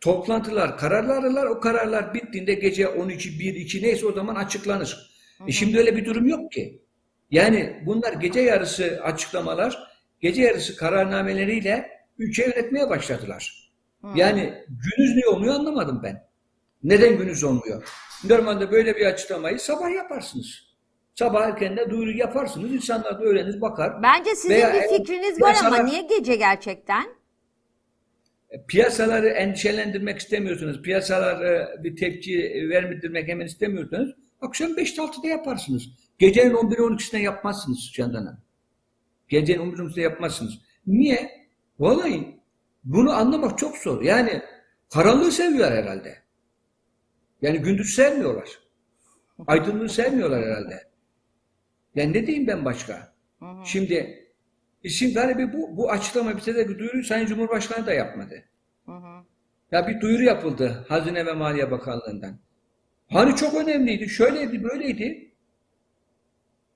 [0.00, 1.46] toplantılar, kararlar alırlar.
[1.46, 5.10] O kararlar bittiğinde gece 12, 1, 2 neyse o zaman açıklanır.
[5.46, 6.82] E şimdi öyle bir durum yok ki.
[7.30, 9.78] Yani bunlar gece yarısı açıklamalar,
[10.20, 13.70] gece yarısı kararnameleriyle ülke yönetmeye başladılar.
[14.14, 16.28] Yani günüz niye olmuyor anlamadım ben.
[16.82, 17.88] Neden günüz olmuyor?
[18.24, 20.73] Normalde böyle bir açıklamayı sabah yaparsınız.
[21.14, 22.72] Sabah erkenden duyuru yaparsınız.
[22.72, 24.02] İnsanlar da öğrenir, bakar.
[24.02, 27.04] Bence sizin Veya bir fikriniz var ama niye gece gerçekten?
[28.68, 30.82] Piyasaları endişelendirmek istemiyorsunuz.
[30.82, 35.82] Piyasalara bir tepki vermedirmek hemen istemiyorsanız akşam 5'te 6'da yaparsınız.
[36.18, 38.38] Gecenin 11 12'sinde yapmazsınız Candan.
[39.28, 40.58] Gecenin 11 12'sinde yapmazsınız.
[40.86, 41.30] Niye?
[41.78, 42.40] Vallahi
[42.84, 44.02] bunu anlamak çok zor.
[44.02, 44.42] Yani
[44.92, 46.18] karanlığı seviyorlar herhalde.
[47.42, 48.48] Yani gündüz sevmiyorlar.
[49.46, 50.93] Aydınlığı sevmiyorlar herhalde.
[51.94, 53.14] Yani ne diyeyim ben başka?
[53.64, 54.24] Şimdi
[54.82, 55.76] işin garibi bu.
[55.76, 58.44] Bu açıklama bize de bir duyuruyu Sayın Cumhurbaşkanı da yapmadı.
[59.72, 62.38] Ya bir duyuru yapıldı Hazine ve Maliye Bakanlığı'ndan.
[63.08, 65.34] Hani çok önemliydi, şöyleydi, böyleydi.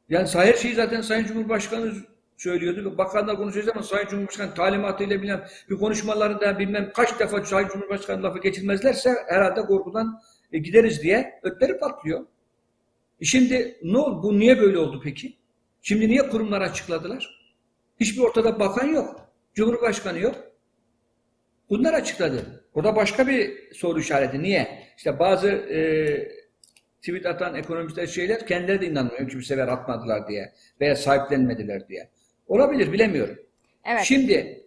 [0.08, 1.92] Yani her şeyi zaten Sayın Cumhurbaşkanı
[2.36, 2.98] söylüyordu.
[2.98, 8.38] Bakanlar konuşuyoruz ama Sayın Cumhurbaşkanı talimatıyla bilmem bir konuşmalarında bilmem kaç defa Sayın Cumhurbaşkanı lafı
[8.38, 10.20] geçirmezlerse herhalde korkudan
[10.52, 12.26] e, gideriz diye ötleri patlıyor.
[13.22, 14.22] Şimdi ne oldu?
[14.22, 15.36] Bu niye böyle oldu peki?
[15.82, 17.50] Şimdi niye kurumlar açıkladılar?
[18.00, 19.20] Hiçbir ortada bakan yok.
[19.54, 20.34] Cumhurbaşkanı yok.
[21.70, 22.64] Bunlar açıkladı.
[22.74, 24.42] Burada başka bir soru işareti.
[24.42, 24.82] Niye?
[24.96, 25.78] İşte bazı e,
[27.00, 29.30] tweet atan ekonomistler şeyler kendileri de inanmıyor.
[29.30, 32.10] Çünkü sefer atmadılar diye veya sahiplenmediler diye.
[32.46, 33.38] Olabilir bilemiyorum.
[33.84, 34.02] Evet.
[34.04, 34.64] Şimdi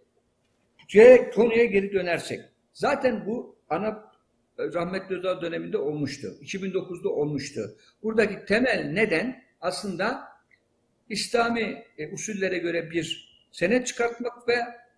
[0.88, 2.42] C konuya geri dönersek.
[2.74, 4.11] Zaten bu ana
[4.60, 6.28] rahmetli Özal döneminde olmuştu.
[6.42, 7.62] 2009'da olmuştu.
[8.04, 10.28] Buradaki temel neden aslında
[11.10, 14.56] İslami e, usullere göre bir senet çıkartmak ve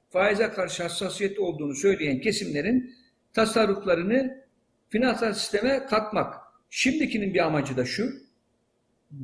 [0.10, 2.96] faize karşı hassasiyeti olduğunu söyleyen kesimlerin
[3.34, 4.44] tasarruflarını
[4.90, 6.36] finansal sisteme katmak.
[6.70, 8.10] Şimdikinin bir amacı da şu,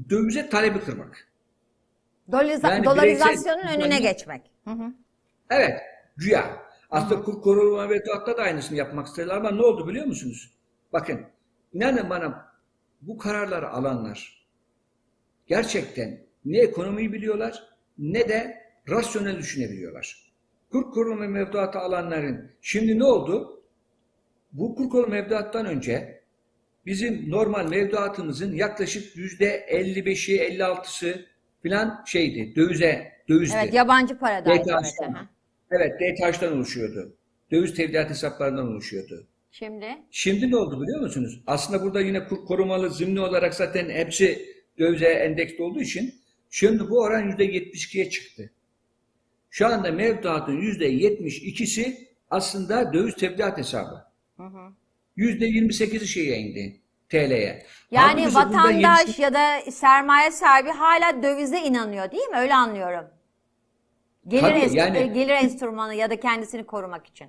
[0.09, 1.27] dövize talebi kırmak.
[2.31, 4.41] Doliza- Yani dolarizasyonun bireysel- önüne geçmek.
[4.63, 4.93] Hı hı.
[5.49, 5.79] Evet,
[6.17, 6.68] güya.
[6.89, 10.53] Aslında kur koruma mevduatta da aynısını yapmak istediler ama ne oldu biliyor musunuz?
[10.93, 11.25] Bakın,
[11.73, 12.49] inanın bana
[13.01, 14.45] bu kararları alanlar
[15.47, 17.63] gerçekten ne ekonomiyi biliyorlar
[17.97, 20.29] ne de rasyonel düşünebiliyorlar.
[20.71, 23.63] Kur koruma mevduatı alanların şimdi ne oldu?
[24.51, 26.23] Bu kur koruma mevduattan önce
[26.85, 31.25] bizim normal mevduatımızın yaklaşık yüzde 55'i 56'sı
[31.63, 33.57] falan şeydi, dövize, dövizdi.
[33.63, 34.71] Evet yabancı paradaydı.
[35.71, 36.53] Evet, DTH'dan.
[36.53, 37.15] oluşuyordu.
[37.51, 39.27] Döviz tevdiat hesaplarından oluşuyordu.
[39.51, 41.41] Şimdi Şimdi ne oldu biliyor musunuz?
[41.47, 44.45] Aslında burada yine kur korumalı zimni olarak zaten hepsi
[44.79, 46.15] dövize endeksli olduğu için
[46.49, 48.51] şimdi bu oran %72'ye çıktı.
[49.49, 54.05] Şu anda mevduatın %72'si aslında döviz tevdiat hesabı.
[55.17, 56.79] %28'i şeye indi
[57.09, 57.65] TL'ye.
[57.91, 62.37] yani Halbuki vatandaş yenisi- ya da sermaye sahibi hala dövize inanıyor değil mi?
[62.37, 63.05] Öyle anlıyorum.
[64.29, 67.27] Gelir, Tabii, enst- yani- gelir enstrümanı ya da kendisini korumak için.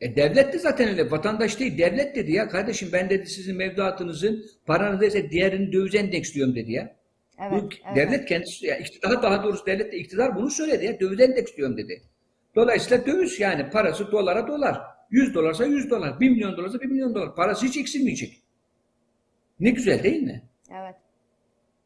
[0.00, 1.10] E devlet de zaten öyle.
[1.10, 1.78] Vatandaş değil.
[1.78, 6.96] Devlet dedi ya kardeşim ben dedi sizin mevduatınızın paranızı ise diğerini dövize endeksliyorum dedi ya.
[7.40, 7.96] Evet, Bu evet.
[7.96, 11.00] devlet kendisi, ya iktidar daha doğrusu devlet de iktidar bunu söyledi ya.
[11.00, 12.02] Döviz endeksliyorum dedi.
[12.56, 14.80] Dolayısıyla döviz yani parası dolara dolar.
[15.10, 16.20] 100 dolarsa 100 dolar.
[16.20, 17.34] 1 milyon dolarsa 1 milyon dolar.
[17.34, 18.42] Parası hiç eksilmeyecek.
[19.60, 20.42] Ne güzel değil mi?
[20.70, 20.94] Evet.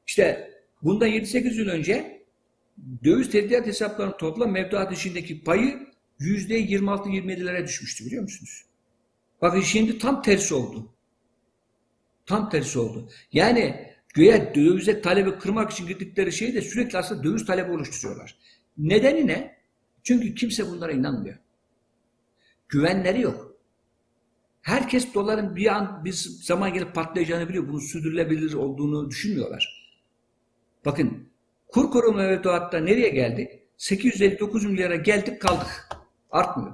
[0.07, 0.51] İşte
[0.83, 2.16] bundan 7-8 yıl önce
[3.05, 5.87] döviz tevdiat hesaplarının toplam mevduat içindeki payı
[6.21, 8.65] %26-27'lere düşmüştü biliyor musunuz?
[9.43, 10.93] Bakın şimdi tam tersi oldu.
[12.27, 13.09] Tam tersi oldu.
[13.33, 18.37] Yani göğe dövize talebi kırmak için gittikleri şeyi de sürekli aslında döviz talebi oluşturuyorlar.
[18.79, 19.57] Nedeni ne?
[20.03, 21.39] Çünkü kimse bunlara inanmıyor.
[22.69, 23.57] Güvenleri yok.
[24.63, 26.13] Herkes doların bir an bir
[26.43, 27.69] zaman gelip patlayacağını biliyor.
[27.69, 29.93] Bunun sürdürülebilir olduğunu düşünmüyorlar.
[30.85, 31.29] Bakın
[31.69, 33.51] kur koruma mevduatta nereye geldik?
[33.77, 35.89] 859 milyara geldik kaldık.
[36.31, 36.73] Artmıyor.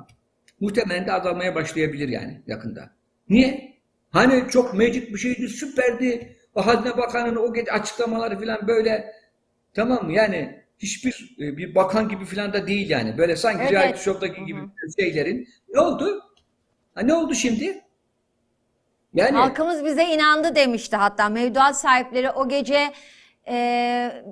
[0.61, 2.90] Muhtemelen de azalmaya başlayabilir yani yakında.
[3.28, 3.72] Niye?
[4.11, 6.37] Hani çok mecit bir şeydi, süperdi.
[6.55, 9.12] O Hazine Bakanı'nın o açıklamaları falan böyle
[9.74, 10.12] tamam mı?
[10.12, 13.18] Yani hiçbir e, bir bakan gibi falan da değil yani.
[13.18, 14.61] Böyle sanki Evet, reality show'daki gibi
[14.98, 15.48] şeylerin.
[15.68, 16.22] Ne oldu?
[16.94, 17.83] Ha, ne oldu şimdi?
[19.14, 22.92] Yani Halkımız bize inandı demişti hatta mevduat sahipleri o gece
[23.48, 24.24] e,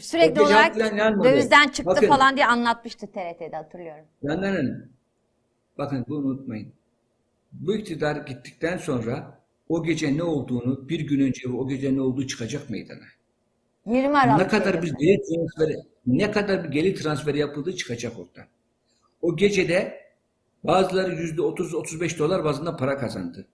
[0.00, 0.76] sürekli olarak
[1.24, 2.08] dövizden çıktı Bakın.
[2.08, 4.04] falan diye anlatmıştı TRT'de hatırlıyorum.
[4.22, 4.88] Yandan Hanım,
[5.78, 6.72] bakın bunu unutmayın.
[7.52, 12.26] Bu iktidar gittikten sonra o gece ne olduğunu bir gün önce o gece ne olduğu
[12.26, 13.04] çıkacak meydana.
[13.86, 18.46] 20 Aralık Ne kadar bir gelir transferi, ne kadar bir gelir transferi yapıldığı çıkacak orada.
[19.22, 20.00] O gecede
[20.64, 23.46] bazıları yüzde 30-35 dolar bazında para kazandı.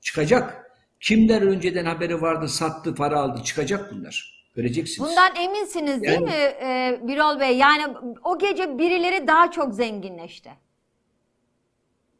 [0.00, 0.72] Çıkacak.
[1.00, 4.41] Kimler önceden haberi vardı, sattı, para aldı, çıkacak bunlar.
[4.56, 5.10] Göreceksiniz.
[5.10, 7.56] Bundan eminsiniz değil Yani- mi e, Birol Bey?
[7.56, 10.50] Yani o gece birileri daha çok zenginleşti.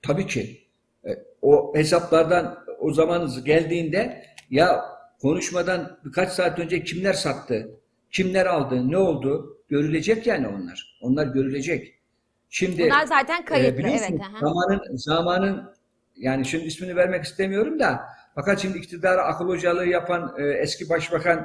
[0.03, 0.61] Tabii ki.
[1.07, 1.11] E,
[1.43, 4.85] O hesaplardan o zamanınız geldiğinde ya
[5.23, 7.71] konuşmadan birkaç saat önce kimler sattı,
[8.11, 10.99] kimler aldı, ne oldu görülecek yani onlar.
[11.01, 11.95] Onlar görülecek.
[12.51, 14.39] Şimdi Bunlar zaten kayıtlı, e, evet, aha.
[14.41, 15.73] Zamanın, zamanın
[16.17, 18.01] yani şimdi ismini vermek istemiyorum da
[18.35, 21.45] fakat şimdi iktidara akıl hocalığı yapan e, eski başbakanın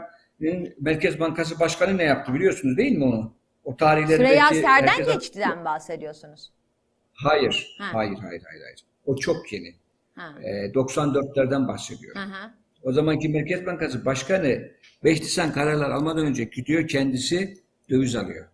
[0.79, 3.33] Merkez Bankası Başkanı ne yaptı biliyorsunuz değil mi onu?
[3.63, 6.51] O tarihleri Süreyya belki Serden herkes- geçtiden bahsediyorsunuz.
[7.13, 7.89] Hayır, Ha.
[7.93, 8.79] hayır, hayır, hayır, hayır.
[9.05, 9.75] O çok yeni.
[10.15, 10.35] Ha.
[10.43, 12.21] E, 94'lerden bahsediyorum.
[12.21, 12.51] Hı.
[12.83, 14.71] O zamanki Merkez Bankası Başkanı
[15.03, 17.57] 5 Nisan kararlar almadan önce gidiyor kendisi
[17.89, 18.47] döviz alıyor.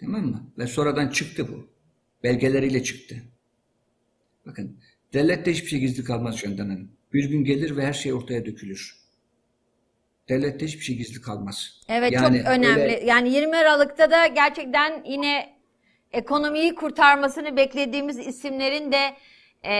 [0.00, 0.46] Tamam mı?
[0.58, 1.66] Ve sonradan çıktı bu.
[2.22, 3.16] Belgeleriyle çıktı.
[4.46, 4.76] Bakın
[5.12, 6.90] devlette hiçbir şey gizli kalmaz Candan Hanım.
[7.12, 9.01] Bir gün gelir ve her şey ortaya dökülür.
[10.28, 11.80] Devlette hiçbir şey gizli kalmaz.
[11.88, 12.82] Evet Yani çok önemli.
[12.82, 15.56] öyle- Yani 20 Aralık'ta da gerçekten yine
[16.12, 18.98] ekonomiyi kurtarmasını beklediğimiz isimlerin de
[19.64, 19.72] e,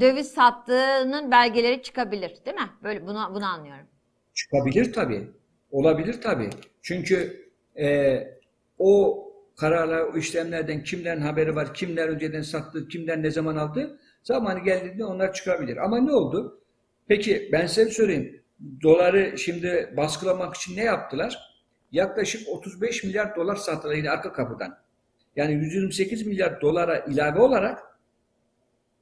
[0.00, 2.70] döviz sattığının belgeleri çıkabilir, değil mi?
[2.82, 3.86] Böyle bunu bunu anlıyorum.
[4.34, 5.30] Çıkabilir tabii.
[5.70, 6.50] Olabilir tabii.
[6.82, 7.46] Çünkü
[7.78, 8.18] e,
[8.78, 9.22] o
[9.56, 15.04] kararlar, o işlemlerden kimlerin haberi var, kimler önceden sattı, kimden ne zaman aldı, zamanı geldiğinde
[15.04, 15.76] onlar çıkabilir.
[15.76, 16.62] Ama ne oldu?
[17.08, 18.42] Peki ben size söyleyeyim.
[18.82, 21.38] Doları şimdi baskılamak için ne yaptılar?
[21.92, 24.78] Yaklaşık 35 milyar dolar sattılar yine arka kapıdan.
[25.36, 27.98] Yani 128 milyar dolara ilave olarak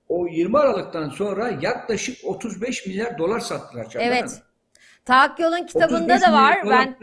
[0.08, 3.86] o 20 Aralık'tan sonra yaklaşık 35 milyar dolar sattılar.
[3.86, 4.06] Hanım.
[4.06, 4.42] Evet.
[5.04, 6.58] Tahakkül'ün kitabında 35 da var.
[6.70, 6.96] Ben.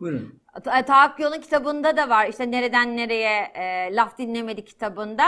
[0.00, 0.40] Buyurun.
[0.64, 2.28] Ta- Tahakkül'ün kitabında da var.
[2.28, 5.24] İşte nereden nereye e, laf dinlemedi kitabında.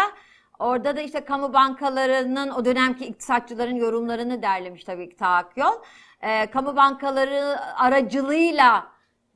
[0.59, 5.63] Orada da işte kamu bankalarının o dönemki iktisatçıların yorumlarını derlemiş tabii ki Tahakkül.
[6.21, 8.87] E, kamu bankaları aracılığıyla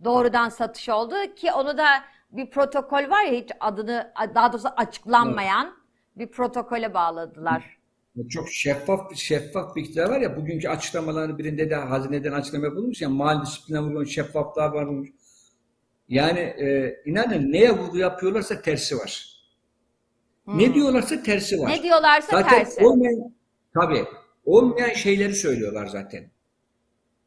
[0.04, 1.87] doğrudan satış oldu ki onu da
[2.31, 5.74] bir protokol var ya hiç adını daha doğrusu açıklanmayan
[6.16, 7.78] bir protokole bağladılar.
[8.28, 13.02] Çok şeffaf bir şeffaf bir iktidar var ya bugünkü açıklamaların birinde de hazineden açıklama yapılmış
[13.02, 15.11] ya mali disipline vurulmuş, şeffaflığa varılmış.
[16.09, 19.38] Yani e, inanın neye vurgu yapıyorlarsa tersi var.
[20.56, 21.66] Ne diyorlarsa tersi var.
[21.66, 21.76] Hmm.
[21.78, 22.87] Ne diyorlarsa Zaten tersi.
[22.87, 23.34] olmayan
[23.74, 24.04] tabii
[24.44, 26.30] olmayan şeyleri söylüyorlar zaten.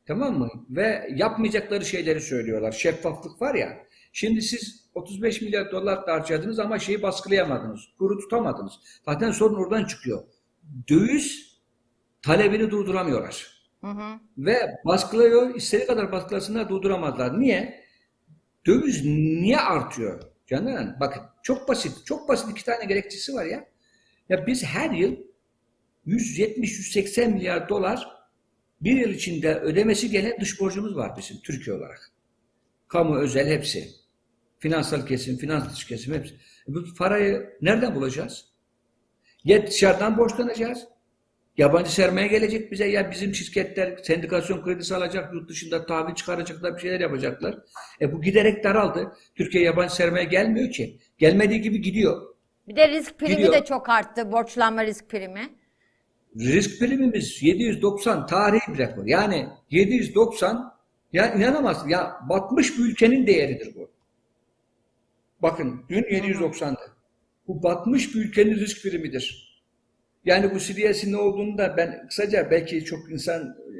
[0.06, 0.50] Tamam mı?
[0.70, 2.72] Ve yapmayacakları şeyleri söylüyorlar.
[2.72, 3.78] Şeffaflık var ya.
[4.14, 7.82] Şimdi siz 35 milyar dolar da harcadınız ama şeyi baskılayamadınız.
[7.98, 8.74] Kuru tutamadınız.
[9.06, 10.24] Zaten sorun oradan çıkıyor.
[10.90, 11.58] Döviz
[12.22, 13.62] talebini durduramıyorlar.
[13.82, 14.20] Hı hı.
[14.38, 17.40] Ve baskılıyor, istediği kadar baskılasınlar durduramazlar.
[17.40, 17.84] Niye?
[18.66, 20.22] Döviz niye artıyor?
[20.48, 23.66] Canım bakın çok basit, çok basit iki tane gerekçesi var ya.
[24.30, 25.18] Ya biz her yıl
[26.08, 28.08] 170-180 milyar dolar
[28.82, 32.12] bir yıl içinde ödemesi gelen dış borcumuz var bizim Türkiye olarak.
[32.88, 33.92] Kamu, özel hepsi.
[34.60, 36.34] Finansal kesim, finans dış kesim hepsi.
[36.36, 38.46] E bu parayı nereden bulacağız?
[39.44, 40.88] Ya dışarıdan borçlanacağız.
[41.58, 46.82] Yabancı sermaye gelecek bize ya bizim şirketler sendikasyon kredisi alacak, yurt dışında tahvil çıkaracaklar, bir
[46.82, 47.56] şeyler yapacaklar.
[48.02, 49.12] E bu giderek daraldı.
[49.36, 51.00] Türkiye yabancı sermaye gelmiyor ki.
[51.18, 52.22] Gelmediği gibi gidiyor.
[52.68, 53.54] Bir de risk primi Gidiyor.
[53.54, 54.32] de çok arttı.
[54.32, 55.50] Borçlanma risk primi.
[56.40, 59.06] Risk primimiz 790 tarihi bir rekor.
[59.06, 60.74] Yani 790
[61.14, 63.92] ya inanamazsın ya batmış bir ülkenin değeridir bu.
[65.42, 66.92] Bakın dün 790'dı.
[67.48, 69.51] Bu batmış bir ülkenin risk primidir.
[70.26, 73.80] Yani bu CDS'in ne olduğunu da ben kısaca belki çok insan e,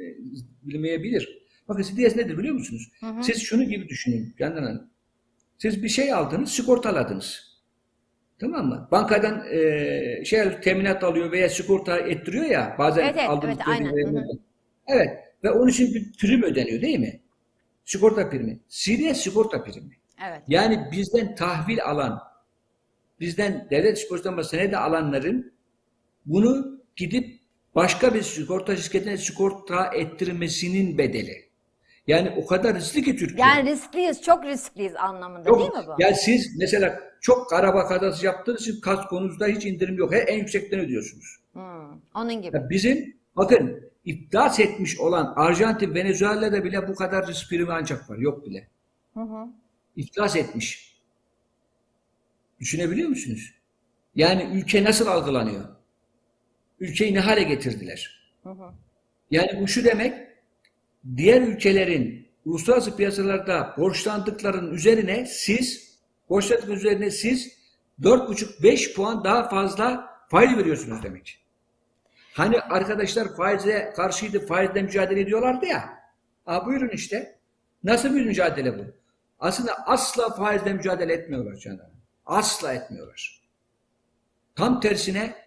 [0.62, 1.42] bilmeyebilir.
[1.68, 2.92] Bakın CDS nedir biliyor musunuz?
[3.22, 4.90] Siz şunu gibi düşünün Candan Hanım.
[5.58, 7.52] Siz bir şey aldınız, sigortaladınız.
[8.38, 8.88] Tamam mı?
[8.90, 14.14] Bankadan e, şey teminat alıyor veya sigorta ettiriyor ya bazen Evet, aldığınız evet, aynen.
[14.14, 14.24] Hı hı.
[14.86, 17.20] Evet ve onun için bir prim ödeniyor değil mi?
[17.84, 18.60] Sigorta primi.
[18.68, 19.96] CDS sigorta primi.
[20.28, 20.42] Evet.
[20.48, 22.20] Yani bizden tahvil alan,
[23.20, 25.52] bizden devlet sigortadan senede alanların
[26.26, 27.40] bunu gidip
[27.74, 31.52] başka bir sigorta şirketine sigorta ettirmesinin bedeli.
[32.06, 33.46] Yani o kadar riskli ki Türkiye.
[33.46, 36.02] Yani riskliyiz, çok riskliyiz anlamında Yok, değil mi bu?
[36.02, 40.12] Yani siz mesela çok araba kazası yaptığınız için kaskonuzda hiç indirim yok.
[40.14, 41.38] En yüksekten ödüyorsunuz.
[41.52, 42.56] Hmm, onun gibi.
[42.56, 48.18] Ya bizim bakın iflas etmiş olan Arjantin, Venezuela'da bile bu kadar risk primi ancak var.
[48.18, 48.68] Yok bile.
[49.14, 49.48] Hı hı.
[49.96, 50.96] İflas etmiş.
[52.60, 53.54] Düşünebiliyor musunuz?
[54.14, 55.64] Yani ülke nasıl algılanıyor?
[56.82, 58.32] Ülkeyi ne hale getirdiler?
[58.42, 58.72] Hı hı.
[59.30, 60.14] Yani bu şu demek,
[61.16, 67.52] diğer ülkelerin uluslararası piyasalarda borçlandıklarının üzerine siz, borçlandıklarının üzerine siz
[68.00, 71.44] 4,5-5 puan daha fazla faiz veriyorsunuz demek.
[72.32, 75.88] Hani arkadaşlar faize karşıydı, faizle mücadele ediyorlardı ya.
[76.44, 77.38] Ha buyurun işte.
[77.84, 78.82] Nasıl bir mücadele bu?
[79.38, 81.90] Aslında asla faizle mücadele etmiyorlar canım.
[82.26, 83.42] Asla etmiyorlar.
[84.56, 85.42] Tam tersine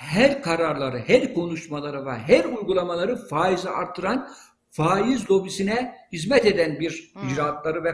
[0.00, 4.30] her kararları, her konuşmaları ve her uygulamaları faizi artıran,
[4.70, 7.90] faiz lobisine hizmet eden bir icraatları ve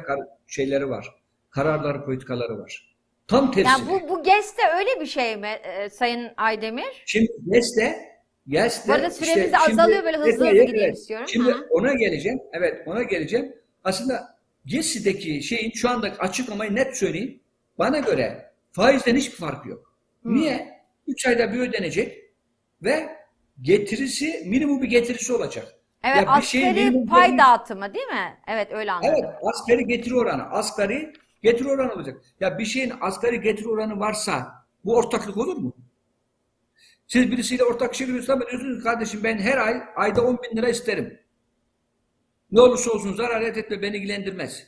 [0.46, 1.14] şeyleri var.
[1.50, 2.96] Kararları, politikaları var.
[3.28, 3.72] Tam tersine.
[3.72, 7.02] Yani bu, bu GES de öyle bir şey mi e, Sayın Aydemir?
[7.06, 7.98] Şimdi Nesle,
[8.46, 11.26] Nesle Bu arada süremiz de azalıyor, böyle hızlı hızlı gideyim istiyorum.
[11.28, 11.66] Şimdi Hı.
[11.70, 12.40] ona geleceğim.
[12.52, 13.54] Evet ona geleceğim.
[13.84, 17.40] Aslında GES'deki şeyin şu anda açıklamayı net söyleyeyim.
[17.78, 19.96] Bana göre faizden hiçbir farkı yok.
[20.24, 20.75] Niye?
[21.06, 22.22] 3 ayda bir ödenecek
[22.82, 23.16] ve
[23.62, 25.72] getirisi minimum bir getirisi olacak.
[26.04, 28.38] Evet Ya bir şeyin asgari minimum pay geliri- dağıtımı değil mi?
[28.46, 29.14] Evet öyle anladım.
[29.18, 30.42] Evet, asgari getiri oranı.
[30.42, 32.20] Asgari getiri oranı olacak.
[32.40, 34.52] Ya bir şeyin asgari getiri oranı varsa
[34.84, 35.76] bu ortaklık olur mu?
[37.06, 40.68] Siz birisiyle ortak işe giriyorsunuz ama diyorsunuz kardeşim ben her ay ayda 10 bin lira
[40.68, 41.20] isterim.
[42.52, 44.66] Ne olursa olsun zarar etme beni ilgilendirmez.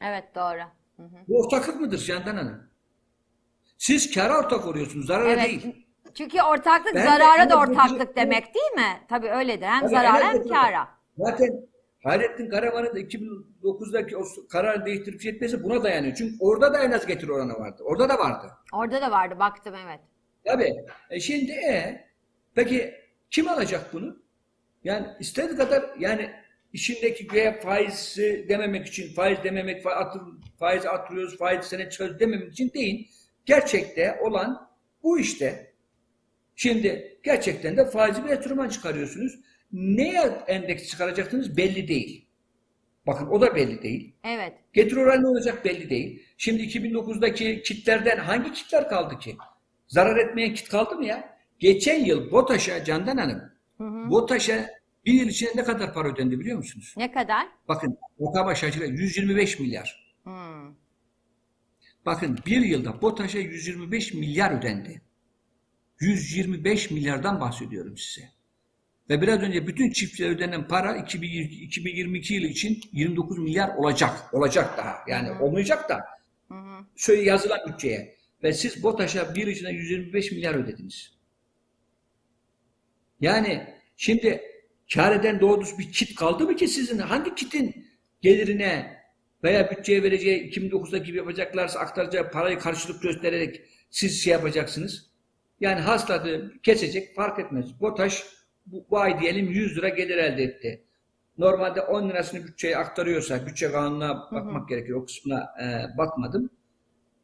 [0.00, 0.60] Evet doğru.
[0.96, 1.16] Hı hı.
[1.28, 2.71] Bu ortaklık mıdır Candan Hanım?
[3.82, 5.46] Siz kâra ortak oluyorsunuz, zarara Evet.
[5.46, 5.86] değil.
[6.14, 9.00] Çünkü ortaklık Ben zarara da ortaklık demek değil mi?
[9.08, 9.66] Tabii öyledir.
[9.66, 10.88] Hem Tabii, zarara hem kâra.
[11.18, 11.50] Zaten
[12.04, 16.14] Hayrettin Karaman'ın da 2009'daki o kararı değiştirip etmesi buna dayanıyor.
[16.14, 17.82] Çünkü orada da en az getiri oranı vardı.
[17.84, 18.52] Orada da vardı.
[18.72, 20.00] Orada da vardı baktım evet.
[20.44, 20.74] Tabii.
[21.10, 22.04] E şimdi e,
[22.54, 22.94] peki
[23.30, 24.16] kim alacak bunu?
[24.84, 26.30] Yani istediği kadar yani
[26.72, 29.84] işindeki güya faizi dememek için faiz dememek
[30.58, 33.10] faiz atıyoruz faiz sene çıkarıyoruz dememek için değil.
[33.46, 34.70] Gerçekte olan
[35.02, 35.72] bu işte.
[36.56, 39.40] Şimdi gerçekten de faizi bir enstrüman çıkarıyorsunuz.
[39.72, 42.28] Neye endeks çıkaracaksınız belli değil.
[43.06, 44.14] Bakın o da belli değil.
[44.24, 44.52] Evet.
[44.72, 46.22] Getir oranı ne olacak belli değil.
[46.36, 49.36] Şimdi 2009'daki kitlerden hangi kitler kaldı ki?
[49.88, 51.38] Zarar etmeyen kit kaldı mı ya?
[51.58, 53.42] Geçen yıl BOTAŞ'a Candan Hanım,
[53.78, 54.10] Hı hı.
[54.10, 54.66] BOTAŞ'a
[55.04, 56.94] bir yıl içinde ne kadar para ödendi biliyor musunuz?
[56.96, 57.46] Ne kadar?
[57.68, 58.90] Bakın rakama şaşırıyor.
[58.90, 60.14] 125 milyar.
[60.24, 60.74] Hmm.
[62.06, 65.02] Bakın bir yılda BOTAŞ'a 125 milyar ödendi.
[66.00, 68.28] 125 milyardan bahsediyorum size.
[69.10, 74.34] Ve biraz önce bütün çiftçilere ödenen para 2022 yılı için 29 milyar olacak.
[74.34, 74.98] Olacak daha.
[75.08, 76.04] Yani olmayacak da
[76.48, 76.84] Hı hı.
[76.96, 78.16] şöyle yazılan bütçeye.
[78.42, 81.12] Ve siz BOTAŞ'a bir içinde 125 milyar ödediniz.
[83.20, 84.42] Yani şimdi
[84.94, 86.98] kar eden doğru düz bir kit kaldı mı ki sizin?
[86.98, 87.86] Hangi kitin
[88.20, 89.01] gelirine
[89.44, 95.10] veya bütçeye vereceği 2009'daki gibi yapacaklarsa aktaracağı parayı karşılık göstererek siz şey yapacaksınız?
[95.60, 97.80] Yani hasılatı kesecek fark etmez.
[97.80, 98.24] BOTAŞ
[98.66, 100.84] bu, bu ay diyelim 100 lira gelir elde etti.
[101.38, 105.02] Normalde 10 lirasını bütçeye aktarıyorsa, bütçe kanununa bakmak gerekiyor.
[105.02, 106.50] O kısmına e, bakmadım.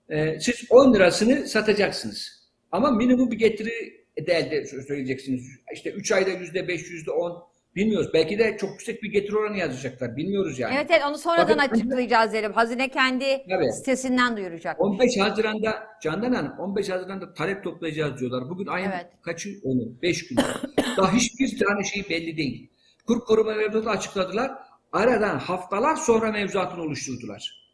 [0.09, 2.49] E, siz 10 lirasını satacaksınız.
[2.73, 5.49] Ama minimum bir getiri de elde söyleyeceksiniz.
[5.73, 8.11] İşte 3 ayda %5, %10 bilmiyoruz.
[8.15, 10.17] Belki de çok yüksek bir getiri oranı yazacaklar.
[10.17, 10.75] Bilmiyoruz yani.
[10.77, 12.53] Evet evet onu sonradan Bakın- açıklayacağız derim.
[12.53, 13.75] Hazine kendi Evet.
[13.79, 14.81] sitesinden duyuracak.
[14.81, 18.49] 15 Haziran'da Candan Hanım 15 Haziran'da talep toplayacağız diyorlar.
[18.51, 19.07] Bugün ayın Evet.
[19.23, 19.49] kaçı?
[19.65, 20.03] Onu.
[20.03, 20.39] 5 gün.
[20.97, 22.71] Daha hiçbir tane şey belli değil.
[23.07, 24.51] Kur koruma mevzuatı açıkladılar.
[24.93, 27.69] Aradan haftalar sonra mevzuatını oluşturdular.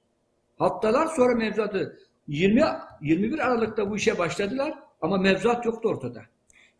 [0.58, 2.62] Haftalar sonra mevzuatı 20
[3.02, 6.22] 21 Aralık'ta bu işe başladılar ama mevzuat yoktu ortada.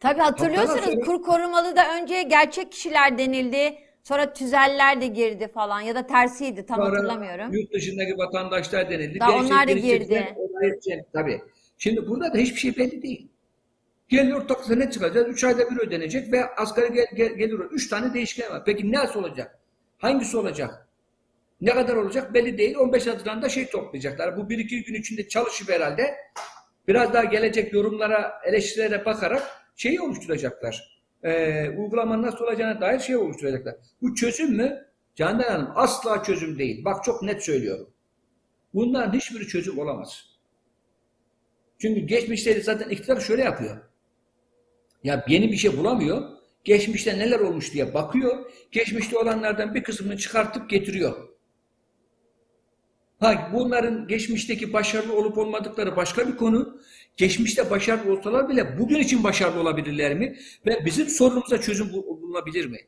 [0.04, 3.78] Tabii hatırlıyorsunuz kur korumalı da önce gerçek kişiler denildi.
[4.02, 7.52] Sonra tüzeller de girdi falan ya da tersiydi tam Sonra hatırlamıyorum.
[7.52, 9.20] Yurt dışındaki vatandaşlar denildi.
[9.20, 10.36] Daha Gençlik onlar da girdi.
[10.62, 11.04] edecek.
[11.12, 11.42] Tabii.
[11.78, 13.28] Şimdi burada da hiçbir şey belli değil.
[14.08, 15.28] Gelir ortaklıkta ne çıkacak?
[15.28, 17.58] 3 ayda bir ödenecek ve asgari gel, gel, gelir.
[17.58, 18.62] 3 tane değişken var.
[18.66, 19.58] Peki nasıl olacak?
[19.98, 20.88] Hangisi olacak?
[21.60, 22.76] Ne kadar olacak belli değil.
[22.76, 24.36] 15 Haziran'da şey toplayacaklar.
[24.36, 26.14] Bu 1-2 gün içinde çalışıp herhalde
[26.88, 31.02] biraz daha gelecek yorumlara, eleştirilere bakarak şeyi oluşturacaklar.
[31.22, 33.74] Ee, uygulamanın nasıl olacağına dair şey oluşturacaklar.
[34.02, 34.86] Bu çözüm mü?
[35.14, 36.84] Candan Hanım asla çözüm değil.
[36.84, 37.90] Bak çok net söylüyorum.
[38.74, 40.24] Bunların hiçbiri çözüm olamaz.
[41.78, 43.76] Çünkü geçmişte zaten iktidar şöyle yapıyor.
[45.04, 46.30] Ya yeni bir şey bulamıyor.
[46.64, 48.52] Geçmişte neler olmuş diye bakıyor.
[48.72, 51.28] Geçmişte olanlardan bir kısmını çıkartıp getiriyor.
[53.20, 56.80] Ha bunların geçmişteki başarılı olup olmadıkları başka bir konu.
[57.16, 60.36] Geçmişte başarılı olsalar bile bugün için başarılı olabilirler mi?
[60.66, 62.78] Ve bizim sorunumuza çözüm bul- bulunabilir mi?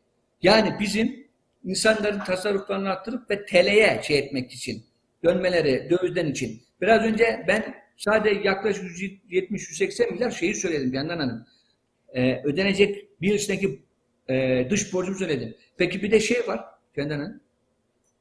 [0.42, 1.26] Yani bizim
[1.64, 4.84] insanların tasarruflarını arttırıp ve TL'ye şey etmek için,
[5.24, 6.62] dönmeleri dövizden için.
[6.80, 11.46] Biraz önce ben sadece yaklaşık 170-180 milyar şeyi söyledim Yandan Hanım.
[12.14, 13.82] Ee, ödenecek bir içindeki
[14.28, 15.54] e, dış borcumu söyledim.
[15.76, 16.64] Peki bir de şey var
[16.96, 17.40] Candan Hanım.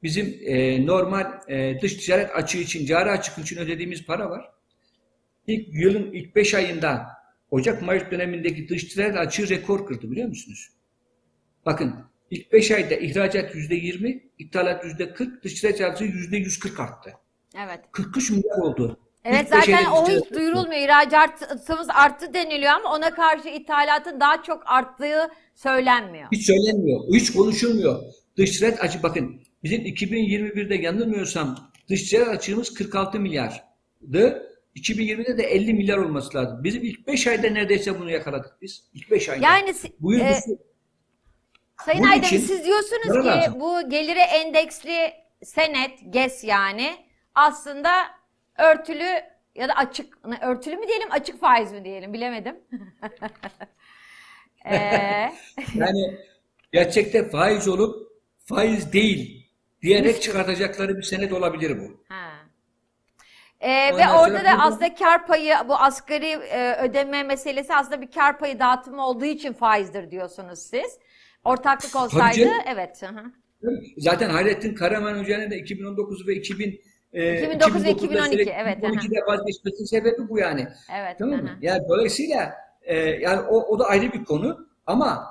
[0.02, 4.55] Bizim e, normal e, dış ticaret açığı için, cari açık için ödediğimiz para var.
[5.46, 7.06] İlk yılın ilk 5 ayında
[7.50, 10.68] Ocak-Mayıs dönemindeki dış ticaret açığı rekor kırdı biliyor musunuz?
[11.66, 11.94] Bakın
[12.30, 17.12] ilk 5 ayda ihracat %20, ithalat %40, dış ticaret açığı %140 arttı.
[17.64, 17.80] Evet.
[17.92, 19.00] 43 milyar oldu.
[19.24, 20.80] Evet İlk zaten o hiç duyurulmuyor.
[20.80, 26.26] İhracatımız arttı deniliyor ama ona karşı ithalatın daha çok arttığı söylenmiyor.
[26.32, 27.00] Hiç söylenmiyor.
[27.14, 28.02] Hiç konuşulmuyor.
[28.36, 34.45] Dış ticaret açığı bakın bizim 2021'de yanılmıyorsam dış ticaret açığımız 46 milyardı.
[34.76, 36.64] 2020'de de 50 milyar olması lazım.
[36.64, 38.84] Bizim ilk 5 ayda neredeyse bunu yakaladık biz.
[38.94, 39.44] İlk 5 ayda.
[39.46, 40.34] Yani Bu e,
[41.84, 43.60] Sayın Bunun Aydemir siz diyorsunuz ki lazım.
[43.60, 45.12] bu geliri endeksli
[45.42, 46.96] senet, GES yani
[47.34, 47.90] aslında
[48.58, 49.08] örtülü
[49.54, 52.56] ya da açık, örtülü mü diyelim açık faiz mi diyelim bilemedim.
[54.70, 55.32] Ee,
[55.74, 56.18] Yani
[56.72, 58.12] gerçekte faiz olup
[58.44, 59.46] faiz değil
[59.82, 62.04] diyerek çıkartacakları bir senet olabilir bu.
[62.08, 62.25] ha.
[63.66, 68.38] Ee, ve orada da aslında kar payı bu asgari e, ödeme meselesi aslında bir kar
[68.38, 70.98] payı dağıtımı olduğu için faizdir diyorsunuz siz.
[71.44, 73.02] Ortaklık olsaydı evet.
[73.02, 73.24] hı hı.
[73.98, 76.80] Zaten Hayrettin Karaman Hoca'nın da 2019 ve 2000
[77.12, 80.68] e, 2009 ve 2009'da 2012, sürekli evet, 2012'de vazgeçmesinin sebebi bu yani.
[80.96, 81.16] Evet.
[81.18, 81.58] Tamam mı?
[81.60, 85.26] Yani dolayısıyla e, yani o, o da ayrı bir konu ama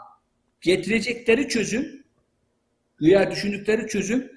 [0.62, 2.04] getirecekleri çözüm
[2.98, 4.32] güya düşündükleri çözüm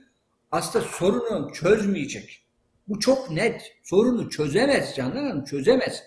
[0.53, 2.48] aslında sorunu çözmeyecek.
[2.89, 3.77] Bu çok net.
[3.83, 6.03] Sorunu çözemez Canan Hanım, çözemez.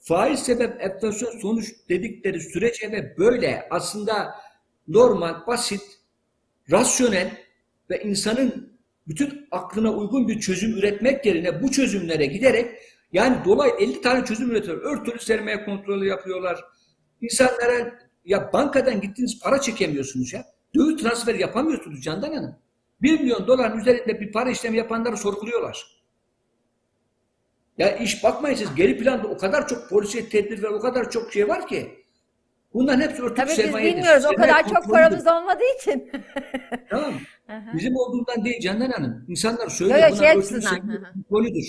[0.00, 3.68] Faiz sebep enflasyon sonuç dedikleri süreç evet böyle.
[3.70, 4.34] Aslında
[4.88, 5.82] normal, basit,
[6.70, 7.30] rasyonel
[7.90, 12.70] ve insanın bütün aklına uygun bir çözüm üretmek yerine bu çözümlere giderek
[13.12, 14.92] yani dolayı 50 tane çözüm üretiyorlar.
[14.92, 16.64] Örtülü sermaye kontrolü yapıyorlar.
[17.20, 20.44] İnsanlara ya bankadan gittiğiniz para çekemiyorsunuz ya.
[20.74, 22.56] Döviz transferi yapamıyorsunuz Candan Hanım.
[23.02, 25.98] 1 milyon doların üzerinde bir para işlemi yapanları sorguluyorlar.
[27.78, 31.32] Ya iş bakmayın siz geri planda o kadar çok polisiye tedbir ve o kadar çok
[31.32, 32.04] şey var ki.
[32.74, 33.96] Bunların hepsi örtülü Tabii biz sermayedir.
[33.96, 34.92] bilmiyoruz o kadar çok kontrolüdür.
[34.92, 36.10] paramız olmadığı için.
[36.90, 37.14] Tamam.
[37.74, 39.24] Bizim olduğundan değil Candan Hanım.
[39.28, 40.60] İnsanlar söylüyor Yok, şey örtülü açısından.
[40.60, 41.12] sermaye Hı hı.
[41.12, 41.64] kontrolüdür.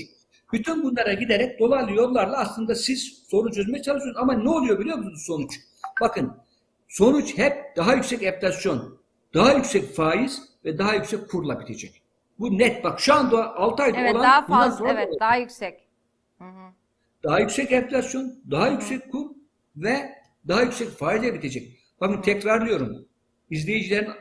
[0.53, 4.17] Bütün bunlara giderek dolaylı yollarla aslında siz sorun çözmeye çalışıyorsunuz.
[4.17, 5.53] Ama ne oluyor biliyor musunuz sonuç?
[6.01, 6.31] Bakın
[6.87, 8.99] sonuç hep daha yüksek enflasyon,
[9.33, 12.01] daha yüksek faiz ve daha yüksek kurla bitecek.
[12.39, 12.83] Bu net.
[12.83, 15.21] Bak şu anda 6 ayda Evet olan daha bundan fazla evet olacak.
[15.21, 15.87] daha yüksek.
[16.37, 16.71] Hı hı.
[17.23, 19.29] daha yüksek enflasyon, daha yüksek kur
[19.75, 20.15] ve
[20.47, 21.79] daha yüksek faizle bitecek.
[22.01, 23.07] Bakın tekrarlıyorum.
[23.49, 24.11] İzleyicilerin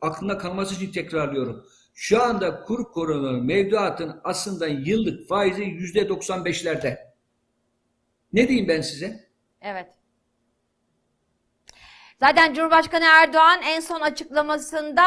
[0.00, 1.66] aklında kalması için tekrarlıyorum.
[1.94, 6.98] Şu anda kur korumalı mevduatın aslında yıllık faizi yüzde 95'lerde.
[8.32, 9.28] Ne diyeyim ben size?
[9.60, 9.94] Evet.
[12.20, 15.04] Zaten Cumhurbaşkanı Erdoğan en son açıklamasında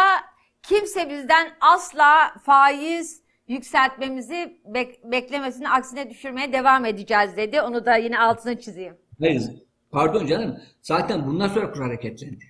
[0.63, 7.61] kimse bizden asla faiz yükseltmemizi bek- beklemesini aksine düşürmeye devam edeceğiz dedi.
[7.61, 8.97] Onu da yine altını çizeyim.
[9.19, 9.43] Hayır.
[9.91, 10.57] Pardon canım.
[10.81, 12.45] Zaten bundan sonra kur hareketlendi.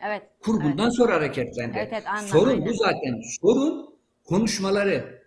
[0.00, 0.22] Evet.
[0.40, 0.72] Kur evet.
[0.72, 1.78] bundan sonra hareketlendi.
[1.78, 2.66] Evet, evet, anladım, Sorun aynen.
[2.66, 3.20] bu zaten.
[3.40, 5.22] Sorun konuşmaları.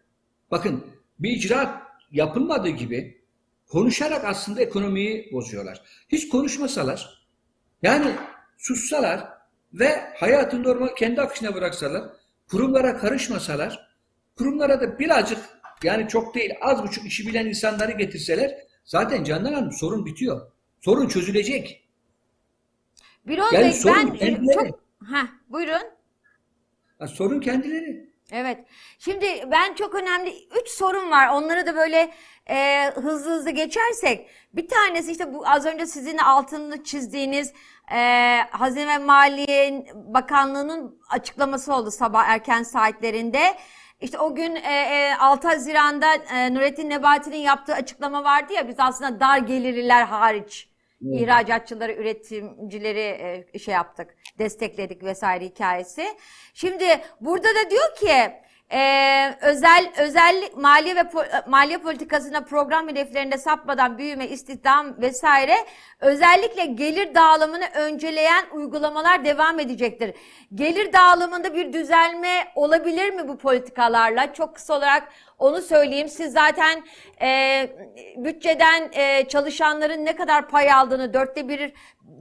[0.51, 0.85] Bakın
[1.19, 1.81] bir icraat
[2.11, 3.21] yapılmadığı gibi
[3.67, 5.81] konuşarak aslında ekonomiyi bozuyorlar.
[6.09, 7.27] Hiç konuşmasalar
[7.81, 8.11] yani
[8.57, 9.36] sussalar
[9.73, 12.03] ve hayatın normal kendi akışına bıraksalar
[12.51, 13.87] kurumlara karışmasalar
[14.37, 15.39] kurumlara da birazcık
[15.83, 20.51] yani çok değil az buçuk işi bilen insanları getirseler zaten Candan Hanım sorun bitiyor.
[20.81, 21.87] Sorun çözülecek.
[23.27, 24.53] Birol Yani Bey sorun ben e, kendileri.
[24.53, 24.79] çok...
[25.11, 25.81] Heh, buyurun.
[26.99, 28.07] Ha, sorun kendileri.
[28.31, 28.57] Evet.
[28.99, 31.27] Şimdi ben çok önemli üç sorun var.
[31.33, 32.13] Onları da böyle
[32.49, 34.29] e, hızlı hızlı geçersek.
[34.53, 37.53] Bir tanesi işte bu az önce sizin altını çizdiğiniz
[37.91, 43.57] e, Hazine ve Maliye Bakanlığı'nın açıklaması oldu sabah erken saatlerinde.
[44.01, 48.75] İşte o gün e, e, 6 Haziran'da e, Nurettin Nebati'nin yaptığı açıklama vardı ya biz
[48.77, 50.69] aslında dar gelirliler hariç
[51.01, 56.07] ihracatçıları, üretimcileri e, şey yaptık, destekledik vesaire hikayesi.
[56.53, 56.85] Şimdi
[57.21, 58.33] burada da diyor ki
[58.71, 65.55] e, özel özel maliye ve po- maliye politikasına program hedeflerinde sapmadan büyüme, istihdam vesaire
[65.99, 70.13] özellikle gelir dağılımını önceleyen uygulamalar devam edecektir.
[70.55, 74.33] Gelir dağılımında bir düzelme olabilir mi bu politikalarla?
[74.33, 75.07] Çok kısa olarak
[75.37, 76.09] onu söyleyeyim.
[76.09, 76.83] Siz zaten
[77.21, 77.69] e,
[78.17, 81.73] bütçeden e, çalışanların ne kadar pay aldığını, dörtte bir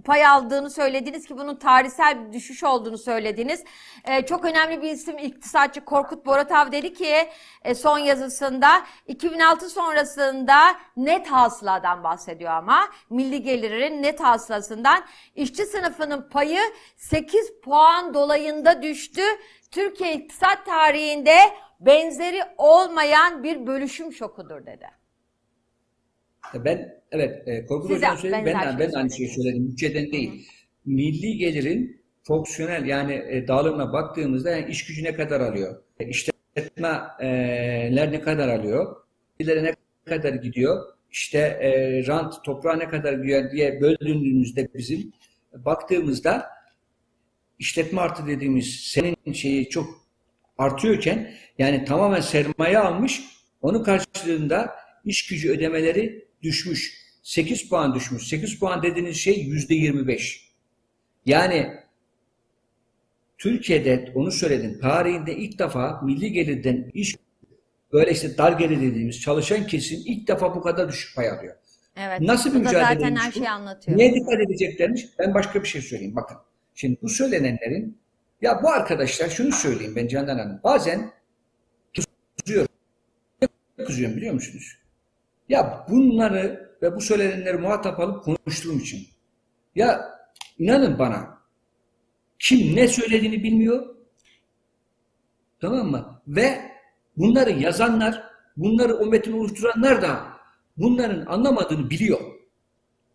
[0.05, 3.65] pay aldığını söylediniz ki bunun tarihsel bir düşüş olduğunu söylediniz.
[4.05, 7.29] E, çok önemli bir isim iktisatçı Korkut Boratav dedi ki
[7.65, 10.59] e, son yazısında 2006 sonrasında
[10.97, 15.05] net hasıladan bahsediyor ama milli gelirin net hasılasından
[15.35, 16.61] işçi sınıfının payı
[16.97, 19.23] 8 puan dolayında düştü.
[19.71, 21.37] Türkiye iktisat tarihinde
[21.81, 24.87] benzeri olmayan bir bölüşüm şokudur dedi.
[26.55, 28.43] Ben evet e, Korkut Siz de Hocam söyledi.
[28.47, 29.69] Ben, şey ben de aynı şeyi söyledim.
[29.69, 30.49] Bütçeden değil.
[30.85, 35.83] Milli gelirin fonksiyonel yani e, dağılımına baktığımızda yani iş gücü ne kadar alıyor?
[36.01, 38.97] E, işletmeler ne kadar alıyor?
[39.39, 39.75] İlere ne
[40.05, 40.85] kadar gidiyor?
[41.11, 45.13] İşte e, rant toprağa ne kadar gidiyor diye böldüğümüzde bizim
[45.53, 46.47] baktığımızda
[47.59, 50.06] işletme artı dediğimiz senin şeyi çok
[50.59, 53.23] artıyorken yani tamamen sermaye almış
[53.63, 57.07] onun karşılığında iş gücü ödemeleri düşmüş.
[57.23, 58.29] 8 puan düşmüş.
[58.29, 60.51] 8 puan dediğiniz şey yüzde 25.
[61.27, 61.73] Yani
[63.39, 64.79] Türkiye'de onu söyledim.
[64.81, 67.17] Tarihinde ilk defa milli gelirden iş
[67.93, 71.57] böyle işte dar gelir dediğimiz çalışan kesim ilk defa bu kadar düşük pay alıyor.
[71.97, 72.21] Evet.
[72.21, 73.99] Nasıl bir mücadele zaten her şeyi anlatıyor.
[73.99, 75.07] Neye dikkat edeceklermiş?
[75.19, 76.17] Ben başka bir şey söyleyeyim.
[76.17, 76.37] Bakın.
[76.75, 77.99] Şimdi bu söylenenlerin
[78.43, 80.61] ya bu arkadaşlar şunu söyleyeyim ben Candan Hanım.
[80.65, 81.13] Bazen
[82.39, 82.69] kızıyorum.
[83.87, 84.79] Kızıyorum biliyor musunuz?
[85.49, 89.09] Ya bunları ve bu söylenenleri muhatap alıp konuştuğum için.
[89.75, 90.19] Ya
[90.59, 91.39] inanın bana
[92.39, 93.97] kim ne söylediğini bilmiyor.
[95.61, 96.23] Tamam mı?
[96.29, 96.61] Ve
[97.17, 98.23] bunları yazanlar,
[98.57, 100.27] bunları o metni oluşturanlar da
[100.77, 102.21] bunların anlamadığını biliyor.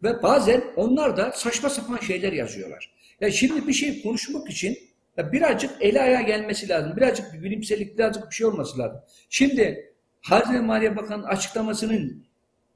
[0.03, 2.93] Ve bazen onlar da saçma sapan şeyler yazıyorlar.
[3.21, 4.77] Ya şimdi bir şey konuşmak için
[5.17, 6.93] ya birazcık eli ayağa gelmesi lazım.
[6.97, 9.01] Birazcık bir bilimsellik, birazcık bir şey olması lazım.
[9.29, 12.25] Şimdi Hazine Maliye Bakanı'nın açıklamasının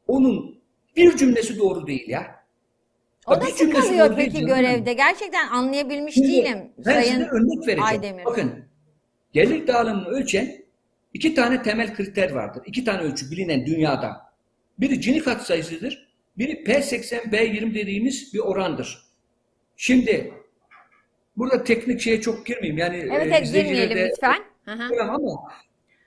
[0.07, 0.59] onun
[0.95, 2.45] bir cümlesi doğru değil ya.
[3.27, 4.47] O doğru değil peki canım.
[4.47, 4.93] görevde?
[4.93, 6.71] Gerçekten anlayabilmiş Şimdi değilim.
[6.77, 7.83] Ben Sayın size örnek vereceğim.
[7.83, 8.25] Aydemir.
[8.25, 8.65] Bakın
[9.33, 10.65] gelir dağılımını ölçen
[11.13, 12.63] iki tane temel kriter vardır.
[12.65, 14.25] İki tane ölçü bilinen dünyada.
[14.79, 16.07] Biri Gini katsayısıdır.
[16.37, 19.05] Biri P80B20 dediğimiz bir orandır.
[19.77, 20.33] Şimdi
[21.37, 22.77] burada teknik şeye çok girmeyeyim.
[22.77, 24.43] Yani Evet e, evet girmeyelim de- lütfen.
[24.65, 24.89] Hı hı.
[24.97, 25.51] Tamam ama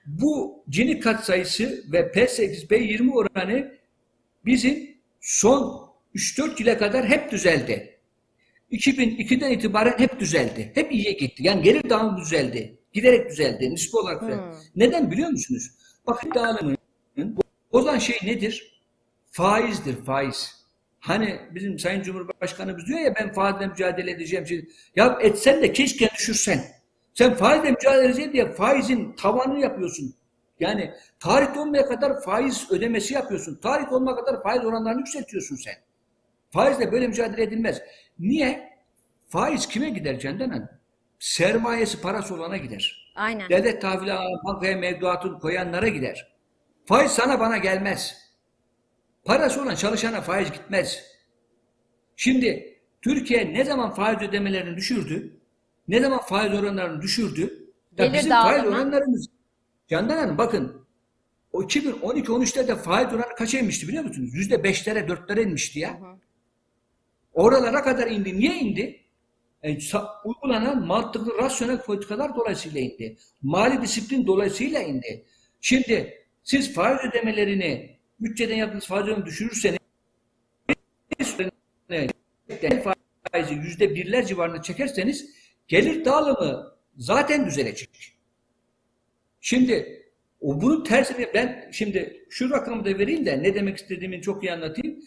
[0.05, 3.71] bu Gini katsayısı ve P8-B20 oranı
[4.45, 7.99] bizim son 3-4 yıla kadar hep düzeldi.
[8.71, 10.71] 2002'den itibaren hep düzeldi.
[10.75, 11.43] Hep iyiye gitti.
[11.43, 12.77] Yani gelir dağılımı düzeldi.
[12.93, 13.69] Giderek düzeldi.
[13.69, 14.41] Nispi olarak düzeldi.
[14.41, 14.51] Hmm.
[14.75, 15.71] Neden biliyor musunuz?
[16.07, 16.77] Bakın dağılımının
[17.73, 18.81] bozan şey nedir?
[19.31, 20.58] Faizdir faiz.
[20.99, 24.47] Hani bizim Sayın Cumhurbaşkanımız diyor ya ben faizle mücadele edeceğim.
[24.47, 24.69] Şey.
[24.95, 26.65] Ya etsen de keşke düşürsen.
[27.13, 30.15] Sen faizle mücadele edeceğim diye faizin tavanını yapıyorsun.
[30.59, 33.59] Yani tarih olmaya kadar faiz ödemesi yapıyorsun.
[33.61, 35.73] Tarih olmaya kadar faiz oranlarını yükseltiyorsun sen.
[36.51, 37.81] Faizle böyle mücadele edilmez.
[38.19, 38.69] Niye?
[39.29, 40.69] Faiz kime gider Hanım?
[41.19, 43.11] Sermayesi parası olana gider.
[43.15, 43.49] Aynen.
[43.49, 44.11] Devlet tahvili
[44.45, 46.35] bankaya mevduatını koyanlara gider.
[46.85, 48.28] Faiz sana bana gelmez.
[49.29, 51.03] Parası olan çalışana faiz gitmez.
[52.15, 55.39] Şimdi Türkiye ne zaman faiz ödemelerini düşürdü?
[55.87, 57.41] Ne zaman faiz oranlarını düşürdü?
[57.97, 58.77] Ya Gelir bizim faiz dağılımı.
[58.77, 59.27] oranlarımız
[59.87, 60.87] Candan Hanım bakın
[61.53, 64.29] o 2012-13'te de faiz oranı kaça inmişti biliyor musunuz?
[64.33, 65.99] Yüzde beşlere, dörtlere inmişti ya.
[67.33, 68.39] Oralara kadar indi.
[68.39, 69.03] Niye indi?
[69.63, 69.77] E,
[70.25, 73.17] uygulanan mantıklı, rasyonel politikalar dolayısıyla indi.
[73.41, 75.25] Mali disiplin dolayısıyla indi.
[75.61, 79.79] Şimdi siz faiz ödemelerini bütçeden yaptığınız faiz ödemelerini düşürürseniz
[83.31, 85.29] faizi yüzde birler civarında çekerseniz
[85.67, 88.15] gelir dağılımı zaten düzelecek.
[89.41, 90.05] Şimdi
[90.41, 94.53] o bunun tersini ben şimdi şu rakamı da vereyim de ne demek istediğimi çok iyi
[94.53, 94.99] anlatayım.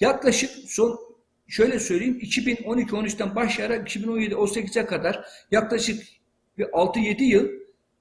[0.00, 1.00] Yaklaşık son
[1.48, 6.04] şöyle söyleyeyim 2012-13'ten başlayarak 2017-18'e kadar yaklaşık
[6.58, 7.48] bir 6-7 yıl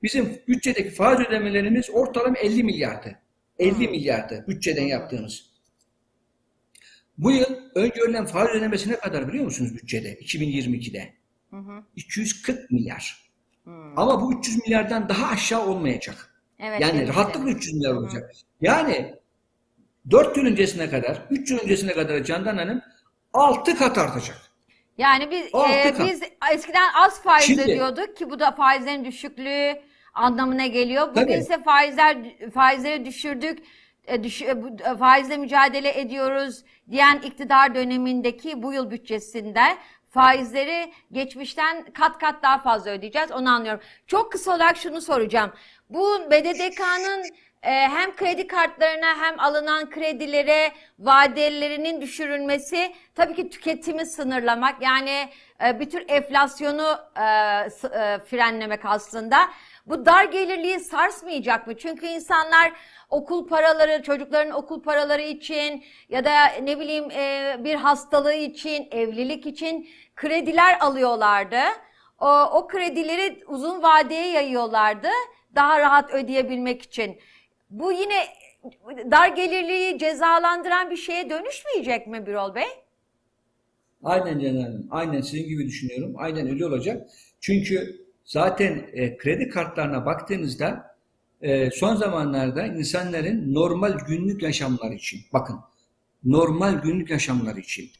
[0.03, 3.24] bizim bütçedeki faiz ödemelerimiz ortalama 50 milyardı.
[3.59, 5.45] 50 milyardı bütçeden yaptığımız.
[7.17, 7.45] Bu yıl
[7.75, 11.13] öngörülen faiz ödemesi ne kadar biliyor musunuz bütçede 2022'de?
[11.95, 13.25] 240 milyar.
[13.95, 16.35] Ama bu 300 milyardan daha aşağı olmayacak.
[16.59, 16.81] Evet.
[16.81, 17.57] Yani evet, rahatlıkla evet.
[17.57, 18.31] 300 milyar olacak.
[18.61, 19.15] Yani
[20.11, 22.81] 4 yıl öncesine kadar, 3 yıl öncesine kadar Candan Hanım
[23.33, 24.37] 6 kat artacak.
[24.97, 26.07] Yani biz Altı e, kat.
[26.07, 26.21] biz
[26.53, 29.81] eskiden az faiz Şimdi- ödüyorduk ki bu da faizlerin düşüklüğü
[30.15, 31.09] anlamına geliyor.
[31.09, 31.33] Bugün Tabii.
[31.33, 32.17] ise faizler
[32.53, 33.59] faizleri düşürdük.
[34.07, 34.51] e, e,
[34.91, 39.61] e, faizle mücadele ediyoruz diyen iktidar dönemindeki bu yıl bütçesinde
[40.11, 43.31] faizleri geçmişten kat kat daha fazla ödeyeceğiz.
[43.31, 43.81] Onu anlıyorum.
[44.07, 45.51] Çok kısa olarak şunu soracağım.
[45.89, 47.23] Bu BDDK'nın
[47.61, 55.29] hem kredi kartlarına hem alınan kredilere vadelerinin düşürülmesi tabii ki tüketimi sınırlamak yani
[55.61, 56.99] bir tür enflasyonu
[58.25, 59.37] frenlemek aslında.
[59.87, 61.77] Bu dar gelirliği sarsmayacak mı?
[61.77, 62.73] Çünkü insanlar
[63.09, 69.45] okul paraları, çocukların okul paraları için ya da ne bileyim e, bir hastalığı için, evlilik
[69.45, 71.59] için krediler alıyorlardı.
[72.19, 75.07] O, o kredileri uzun vadeye yayıyorlardı
[75.55, 77.17] daha rahat ödeyebilmek için.
[77.69, 78.25] Bu yine
[79.11, 82.67] dar gelirliği cezalandıran bir şeye dönüşmeyecek mi Birol Bey?
[84.03, 84.87] Aynen Canan.
[84.91, 86.15] Aynen sizin gibi düşünüyorum.
[86.17, 87.07] Aynen öyle olacak.
[87.39, 90.95] Çünkü zaten e, kredi kartlarına baktığınızda
[91.41, 95.59] e, son zamanlarda insanların normal günlük yaşamları için, bakın
[96.23, 97.91] normal günlük yaşamları için,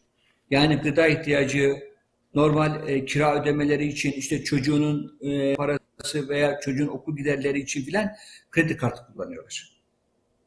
[0.52, 1.76] yani gıda ihtiyacı,
[2.36, 8.10] normal e, kira ödemeleri için, işte çocuğunun e, parası veya çocuğun okul giderleri için filan
[8.52, 9.76] kredi kartı kullanıyorlar.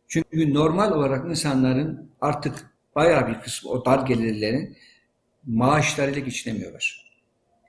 [0.08, 4.76] Çünkü normal olarak insanların artık bayağı bir kısmı o dar gelirlerin
[5.46, 7.07] maaşlarıyla geçinemiyorlar.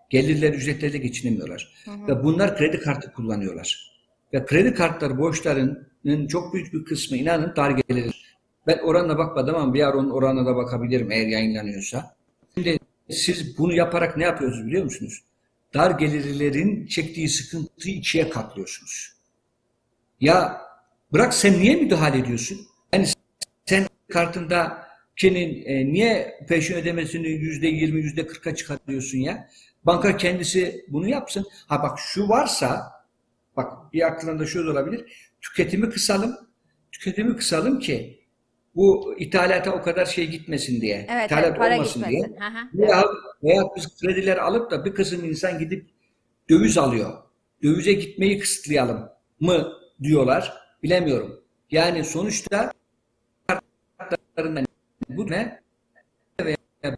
[0.09, 1.73] Gelirler ücretleriyle geçinemiyorlar.
[2.07, 3.89] Ve bunlar kredi kartı kullanıyorlar.
[4.33, 8.29] Ve kredi kartları borçlarının çok büyük bir kısmı inanın dar gelir
[8.67, 12.15] Ben oranına bakmadım ama bir ara onun oranına da bakabilirim eğer yayınlanıyorsa.
[12.55, 12.79] Şimdi
[13.09, 15.23] siz bunu yaparak ne yapıyorsunuz biliyor musunuz?
[15.73, 19.13] Dar gelirlerin çektiği sıkıntıyı ikiye katlıyorsunuz.
[20.21, 20.61] Ya
[21.13, 22.59] bırak sen niye müdahale ediyorsun?
[22.93, 23.07] Yani
[23.65, 24.87] sen kartında
[25.17, 29.49] kinin e, niye peşin ödemesini yüzde yirmi, yüzde kırka çıkartıyorsun ya?
[29.83, 31.45] Banka kendisi bunu yapsın.
[31.67, 32.91] Ha bak şu varsa,
[33.57, 35.31] bak bir aklında şu da olabilir.
[35.41, 36.35] Tüketimi kısalım,
[36.91, 38.19] tüketimi kısalım ki
[38.75, 41.07] bu ithalata o kadar şey gitmesin diye.
[41.09, 42.21] Evet, ithalat evet para olmasın diye.
[42.21, 42.41] gitmesin.
[42.41, 42.77] Hı hı.
[42.77, 43.03] Veya,
[43.43, 45.89] veya biz krediler alıp da bir kısım insan gidip
[46.49, 47.23] döviz alıyor.
[47.63, 49.09] Dövize gitmeyi kısıtlayalım
[49.39, 49.73] mı
[50.03, 50.53] diyorlar.
[50.83, 51.43] Bilemiyorum.
[51.71, 52.73] Yani sonuçta
[55.09, 55.61] bu ne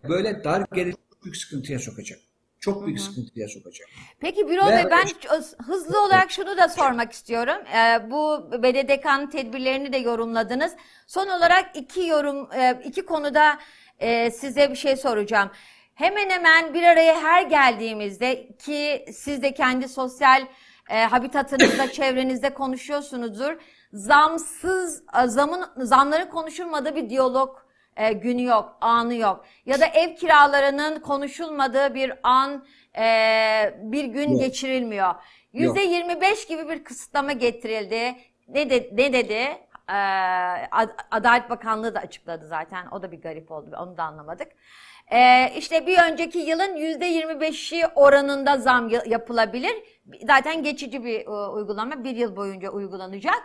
[0.10, 2.20] böyle dar çok büyük sıkıntıya sokacak.
[2.62, 3.88] Çok büyük sıkıntıya sokacak.
[4.20, 5.08] Peki Birol Ve- Bey ben
[5.66, 7.58] hızlı olarak şunu da sormak istiyorum.
[7.76, 10.74] Ee, bu BDDK'nın tedbirlerini de yorumladınız.
[11.08, 13.60] Son olarak iki yorum, e, iki konuda
[14.00, 15.52] e, size bir şey soracağım.
[15.96, 20.46] Hemen hemen bir araya her geldiğimizde ki siz de kendi sosyal
[20.90, 23.58] e, habitatınızda, çevrenizde konuşuyorsunuzdur.
[23.94, 27.58] Zamsız, e, zamın, zamların konuşulmadığı bir diyalog
[27.98, 29.46] e, günü yok, anı yok.
[29.66, 32.66] Ya da ev kiralarının konuşulmadığı bir an,
[32.98, 33.04] e,
[33.82, 34.40] bir gün Yok.
[34.40, 35.14] geçirilmiyor.
[35.54, 38.16] Yüzde 25 gibi bir kısıtlama getirildi.
[38.48, 39.58] Ne, de, ne dedi?
[39.90, 39.94] E,
[40.72, 42.88] Ad- Adalet Bakanlığı da açıkladı zaten.
[42.92, 43.76] O da bir garip oldu.
[43.82, 44.48] Onu da anlamadık.
[45.12, 49.74] E, işte bir önceki yılın yüzde 25'i oranında zam ya- yapılabilir.
[50.28, 52.04] Zaten geçici bir e, uygulama.
[52.04, 53.44] Bir yıl boyunca uygulanacak.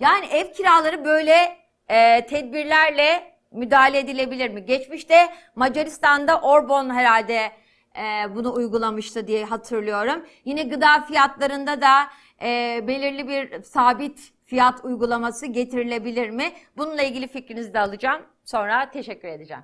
[0.00, 1.56] Yani ev kiraları böyle
[1.88, 4.66] e, tedbirlerle müdahale edilebilir mi?
[4.66, 5.14] Geçmişte
[5.56, 7.52] Macaristan'da Orbon herhalde
[7.96, 10.26] e, bunu uygulamıştı diye hatırlıyorum.
[10.44, 12.06] Yine gıda fiyatlarında da
[12.42, 16.52] e, belirli bir sabit fiyat uygulaması getirilebilir mi?
[16.76, 18.22] Bununla ilgili fikrinizi de alacağım.
[18.44, 19.62] Sonra teşekkür edeceğim.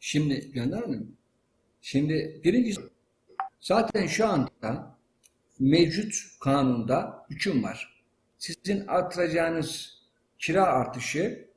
[0.00, 1.16] Şimdi Gönder Hanım,
[1.80, 2.80] şimdi birincisi
[3.60, 4.96] zaten şu anda
[5.58, 8.04] mevcut kanunda hüküm var.
[8.38, 10.00] Sizin artıracağınız
[10.38, 11.49] kira artışı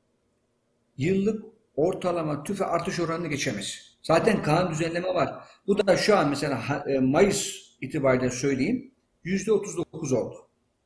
[0.98, 3.98] yıllık ortalama tüfe artış oranını geçemez.
[4.02, 5.34] Zaten kanun düzenleme var.
[5.68, 8.92] Bu da şu an mesela e, Mayıs itibariyle söyleyeyim
[9.24, 10.36] yüzde 39 oldu.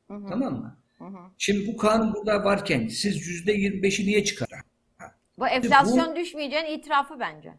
[0.08, 0.78] Tamam mı?
[1.38, 4.48] Şimdi bu kanun burada varken siz yüzde 25'i niye çıkar?
[5.40, 7.54] Bu enflasyon düşmeyeceğinin itirafı bence.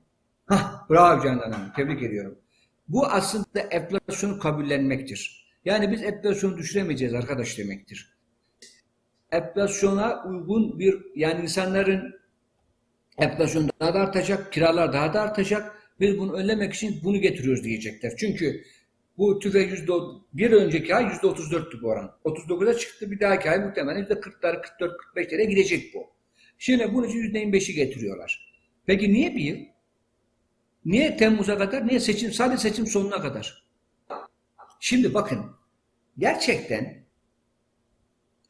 [0.47, 1.73] Hah, bravo Canan Hanım.
[1.77, 2.39] Tebrik ediyorum.
[2.89, 5.49] Bu aslında enflasyonu kabullenmektir.
[5.65, 8.19] Yani biz enflasyonu düşüremeyeceğiz arkadaş demektir.
[9.33, 12.18] Enflasyona uygun bir yani insanların
[13.19, 15.79] enflasyon daha da artacak, kiralar daha da artacak.
[16.01, 18.13] Biz bunu önlemek için bunu getiriyoruz diyecekler.
[18.17, 18.65] Çünkü
[19.19, 19.93] bu tüfe yüzde
[20.33, 22.13] bir önceki ay yüzde 34'tü bu oran.
[22.25, 23.11] 39'a çıktı.
[23.11, 26.07] Bir dahaki ay muhtemelen yüzde 40'lara, 44, 45'lere gidecek bu.
[26.59, 28.53] Şimdi bunun için yüzde 25'i getiriyorlar.
[28.87, 29.59] Peki niye bir yıl?
[30.85, 31.87] Niye Temmuz'a kadar?
[31.87, 32.33] Niye seçim?
[32.33, 33.69] Sadece seçim sonuna kadar.
[34.81, 35.39] Şimdi bakın.
[36.19, 37.05] Gerçekten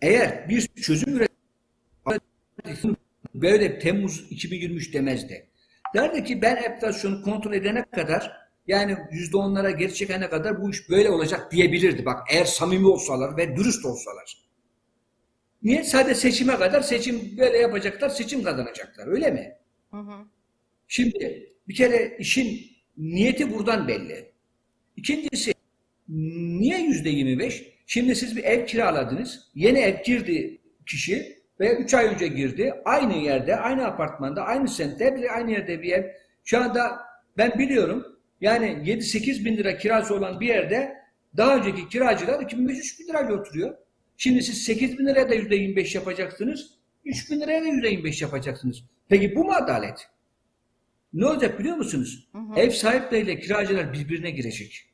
[0.02, 2.96] eğer bir çözüm üretim
[3.42, 5.48] böyle Temmuz 2023 demezdi.
[5.94, 10.90] Derdi ki ben enflasyonu kontrol edene kadar yani yüzde onlara geri çekene kadar bu iş
[10.90, 12.06] böyle olacak diyebilirdi.
[12.06, 14.48] Bak eğer samimi olsalar ve dürüst olsalar.
[15.62, 15.84] Niye?
[15.84, 19.06] Sadece seçime kadar seçim böyle yapacaklar, seçim kazanacaklar.
[19.06, 19.56] Öyle mi?
[19.90, 20.24] Hı hı.
[20.88, 22.60] Şimdi bir kere işin
[22.96, 24.32] niyeti buradan belli.
[24.96, 25.54] İkincisi
[26.08, 27.62] niye yüzde 25?
[27.86, 29.50] Şimdi siz bir ev kiraladınız.
[29.54, 32.74] Yeni ev girdi kişi ve 3 ay önce girdi.
[32.84, 36.04] Aynı yerde, aynı apartmanda, aynı semtte, bir aynı yerde bir ev.
[36.44, 36.98] Şu anda
[37.36, 40.96] ben biliyorum yani 7-8 bin lira kirası olan bir yerde
[41.36, 43.76] daha önceki kiracılar 2500 bin lirayla oturuyor.
[44.16, 46.78] Şimdi siz 8 bin liraya da yüzde 25 yapacaksınız.
[47.04, 48.84] 3 bin liraya da yüzde 25 yapacaksınız.
[49.08, 50.08] Peki bu mu adalet?
[51.12, 52.28] Ne olacak biliyor musunuz?
[52.56, 54.84] Ev sahipleriyle kiracılar birbirine girecek.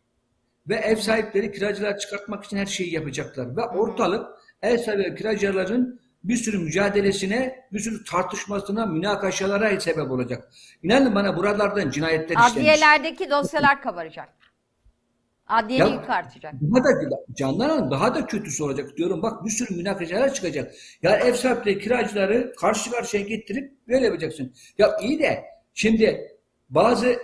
[0.68, 3.56] Ve ev sahipleri kiracılar çıkartmak için her şeyi yapacaklar.
[3.56, 4.26] Ve ortalık
[4.62, 10.52] ev sahipleri kiracıların bir sürü mücadelesine, bir sürü tartışmasına, münakaşalara sebep olacak.
[10.82, 12.52] İnanın bana buralardan cinayetler işlenmiş.
[12.52, 14.28] Adliyelerdeki dosyalar kabaracak.
[15.46, 16.54] Adliyeli Ya- yük artacak.
[16.54, 16.88] Daha da
[17.34, 19.22] Candan Hanım daha da kötüsü olacak diyorum.
[19.22, 20.74] Bak bir sürü münakaşalar çıkacak.
[21.02, 24.54] Ya ev sahipleri kiracıları karşı karşıya getirip böyle yapacaksın.
[24.78, 25.44] Ya iyi de
[25.74, 26.36] şimdi
[26.70, 27.16] bazı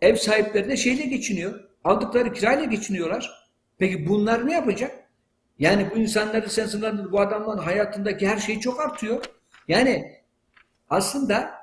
[0.00, 1.60] ev sahipleri de şeyle geçiniyor.
[1.84, 3.48] Aldıkları kirayla geçiniyorlar.
[3.78, 5.05] Peki bunlar ne yapacak?
[5.58, 9.24] Yani bu insanları sen sınırlandır, bu adamların hayatındaki her şey çok artıyor.
[9.68, 10.12] Yani
[10.90, 11.54] aslında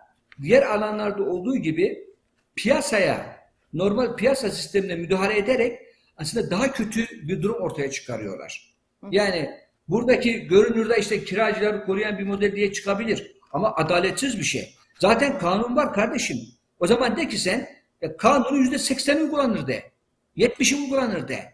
[0.41, 2.07] diğer alanlarda olduğu gibi
[2.55, 3.37] piyasaya,
[3.73, 5.79] normal piyasa sistemine müdahale ederek
[6.17, 8.73] aslında daha kötü bir durum ortaya çıkarıyorlar.
[9.11, 9.49] Yani
[9.87, 13.35] buradaki görünürde işte kiracıları koruyan bir model diye çıkabilir.
[13.51, 14.75] Ama adaletsiz bir şey.
[14.99, 16.37] Zaten kanun var kardeşim.
[16.79, 17.69] O zaman de ki sen
[18.01, 19.91] ya kanunu yüzde seksen uygulanır de.
[20.35, 21.52] Yetmişi uygulanır de.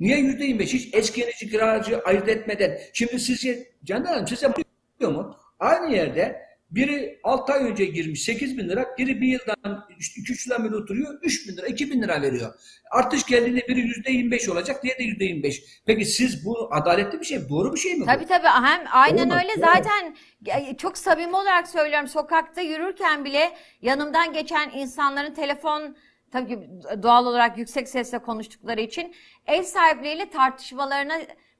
[0.00, 0.74] Niye yüzde yirmi beş?
[0.74, 2.78] Hiç eski yenici kiracı ayırt etmeden.
[2.92, 4.52] Şimdi sizce Candan Hanım size
[4.98, 5.36] biliyor mu?
[5.58, 10.64] Aynı yerde biri 6 ay önce girmiş 8 bin lira, biri bir yıldan 2-3 yıldan
[10.64, 12.54] beri oturuyor 3 bin lira, 2 bin lira veriyor.
[12.90, 15.62] Artış geldiğinde biri yüzde 25 olacak, diğeri de yüzde 25.
[15.86, 18.06] Peki siz bu adaletli bir şey, doğru bir şey mi bu?
[18.06, 23.52] Tabii tabii hem aynen Olmaz, öyle zaten e, çok samimi olarak söylüyorum sokakta yürürken bile
[23.82, 25.96] yanımdan geçen insanların telefon
[26.32, 26.70] tabii
[27.02, 29.14] doğal olarak yüksek sesle konuştukları için
[29.46, 31.14] ev sahipleriyle tartışmalarına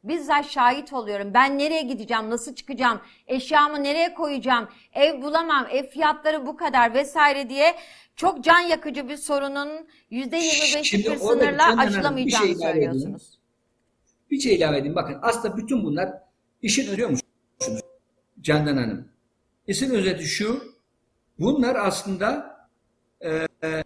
[0.05, 1.35] bizzat şahit oluyorum.
[1.35, 7.49] Ben nereye gideceğim, nasıl çıkacağım, eşyamı nereye koyacağım, ev bulamam, ev fiyatları bu kadar vesaire
[7.49, 7.75] diye
[8.17, 9.69] çok can yakıcı bir sorunun
[10.11, 12.73] %25'lik Şimdi bir orada sınırla Hanım bir aşılamayacağını şey edeyim.
[12.73, 13.39] söylüyorsunuz.
[14.31, 14.95] Bir şey ilave edeyim.
[14.95, 16.09] Bakın aslında bütün bunlar
[16.63, 17.81] işin örüyor musunuz
[18.41, 19.09] Candan Hanım?
[19.67, 20.63] İşin özeti şu.
[21.39, 22.57] Bunlar aslında
[23.21, 23.85] e, e,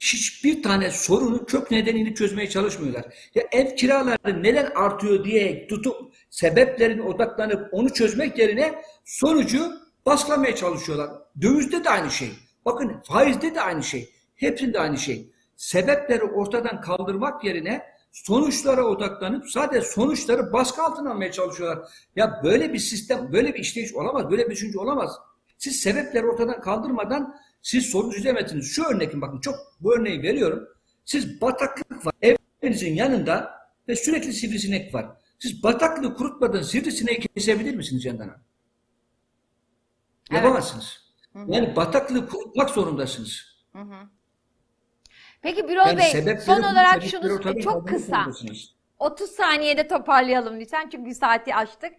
[0.00, 3.04] hiçbir tane sorunun kök nedenini çözmeye çalışmıyorlar.
[3.34, 9.72] Ya ev kiraları neden artıyor diye tutup sebeplerine odaklanıp onu çözmek yerine sonucu
[10.06, 11.10] baskılamaya çalışıyorlar.
[11.40, 12.30] Dövizde de aynı şey.
[12.64, 14.14] Bakın faizde de aynı şey.
[14.34, 15.32] Hepsinde aynı şey.
[15.56, 17.82] Sebepleri ortadan kaldırmak yerine
[18.12, 21.88] sonuçlara odaklanıp sadece sonuçları baskı altına almaya çalışıyorlar.
[22.16, 25.10] Ya böyle bir sistem, böyle bir işleyiş olamaz, böyle bir düşünce olamaz.
[25.58, 28.72] Siz sebepleri ortadan kaldırmadan siz sorun çözemezsiniz.
[28.72, 30.68] Şu örnekin bakın çok bu örneği veriyorum.
[31.04, 32.14] Siz bataklık var
[32.62, 35.06] evinizin yanında ve sürekli sivrisinek var.
[35.38, 38.06] Siz bataklığı kurutmadan sivrisineği kesebilir misiniz?
[38.06, 38.20] Evet.
[40.30, 41.14] Yapamazsınız.
[41.46, 43.58] Yani bataklığı kurutmak zorundasınız.
[45.42, 48.74] Peki Birol Yani Bey son olarak şunu çok kısa zorundasınız.
[48.98, 51.92] 30 saniyede toparlayalım lütfen çünkü bir saati aştık.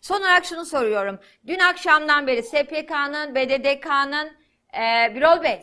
[0.00, 1.18] Son olarak şunu soruyorum.
[1.46, 4.41] Dün akşamdan beri SPK'nın, BDDK'nın
[4.74, 5.60] e, Birol Bey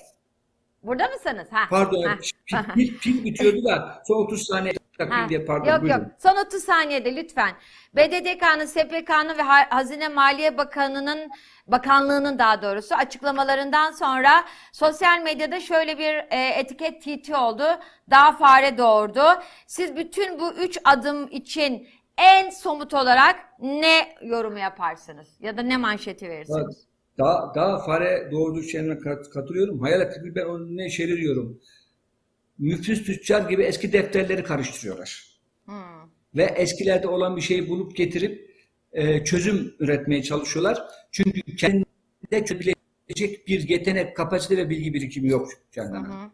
[0.83, 1.47] burada mısınız?
[1.51, 1.63] Ha.
[1.69, 2.17] Pardon, ha.
[2.45, 5.65] pil, pil, pil bitiyordu da son 30 saniye takayım diye pardon.
[5.71, 5.99] Yok buyurun.
[5.99, 6.07] yok.
[6.19, 7.51] Son 30 saniyede lütfen.
[7.95, 11.29] BDDK'nın, SPK'nın ve Ha- Hazine Maliye Bakanı'nın
[11.67, 17.63] bakanlığının daha doğrusu açıklamalarından sonra sosyal medyada şöyle bir e, etiket TT oldu.
[18.09, 19.23] Daha fare doğurdu.
[19.67, 21.87] Siz bütün bu üç adım için
[22.17, 25.37] en somut olarak ne yorumu yaparsınız?
[25.39, 26.88] Ya da ne manşeti verirsiniz?
[27.19, 29.79] Daha, daha fare doğurduğu şeyine kat- katılıyorum.
[29.79, 31.61] Hayal ettiğim ben onun ne şeririyorum.
[32.57, 35.39] Müflis tüccar gibi eski defterleri karıştırıyorlar.
[35.65, 35.75] Hmm.
[36.35, 38.55] Ve eskilerde olan bir şeyi bulup getirip
[38.91, 40.83] e, çözüm üretmeye çalışıyorlar.
[41.11, 46.31] Çünkü kendinde çözebilecek bir yetenek, kapasite ve bilgi birikimi yok Candan Hanım.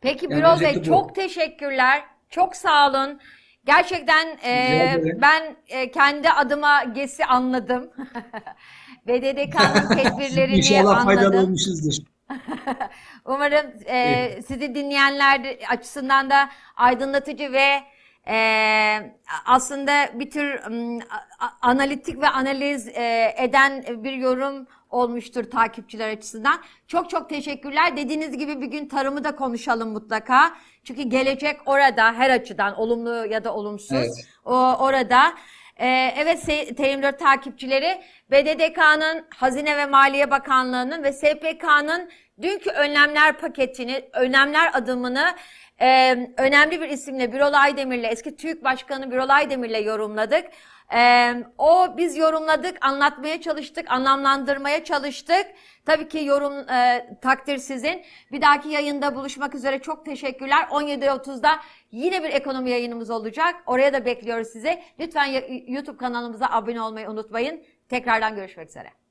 [0.00, 2.04] Peki Yani Birol Bey çok teşekkürler.
[2.28, 3.20] Çok sağ olun.
[3.64, 7.90] Gerçekten e, ben e, kendi adıma GES'i anladım.
[9.06, 11.44] BDDK'nın tedbirlerini İnşallah faydalı anladım.
[11.44, 11.92] olmuşuzdur.
[13.24, 17.82] Umarım e, sizi dinleyenler açısından da aydınlatıcı ve
[18.28, 18.36] e,
[19.46, 20.60] aslında bir tür
[21.62, 26.60] analitik ve analiz e, eden bir yorum olmuştur takipçiler açısından.
[26.88, 27.96] Çok çok teşekkürler.
[27.96, 30.54] Dediğiniz gibi bir gün tarımı da konuşalım mutlaka.
[30.84, 33.92] Çünkü gelecek orada her açıdan olumlu ya da olumsuz.
[33.92, 34.28] Evet.
[34.44, 35.34] O orada.
[35.80, 42.10] Ee, evet se- TM4 takipçileri BDDK'nın Hazine ve Maliye Bakanlığı'nın ve SPK'nın
[42.42, 45.34] dünkü önlemler paketini, önlemler adımını
[45.80, 50.44] e, önemli bir isimle Birol Aydemir'le, eski TÜİK Başkanı Birol Aydemir'le yorumladık.
[50.94, 55.46] E, o biz yorumladık, anlatmaya çalıştık, anlamlandırmaya çalıştık.
[55.86, 58.02] Tabii ki yorum e, takdir sizin.
[58.32, 60.62] Bir dahaki yayında buluşmak üzere çok teşekkürler.
[60.70, 63.54] 17.30'da yine bir ekonomi yayınımız olacak.
[63.66, 64.82] Oraya da bekliyoruz sizi.
[65.00, 65.26] Lütfen
[65.66, 67.62] YouTube kanalımıza abone olmayı unutmayın.
[67.88, 69.01] Tekrardan görüşmek üzere.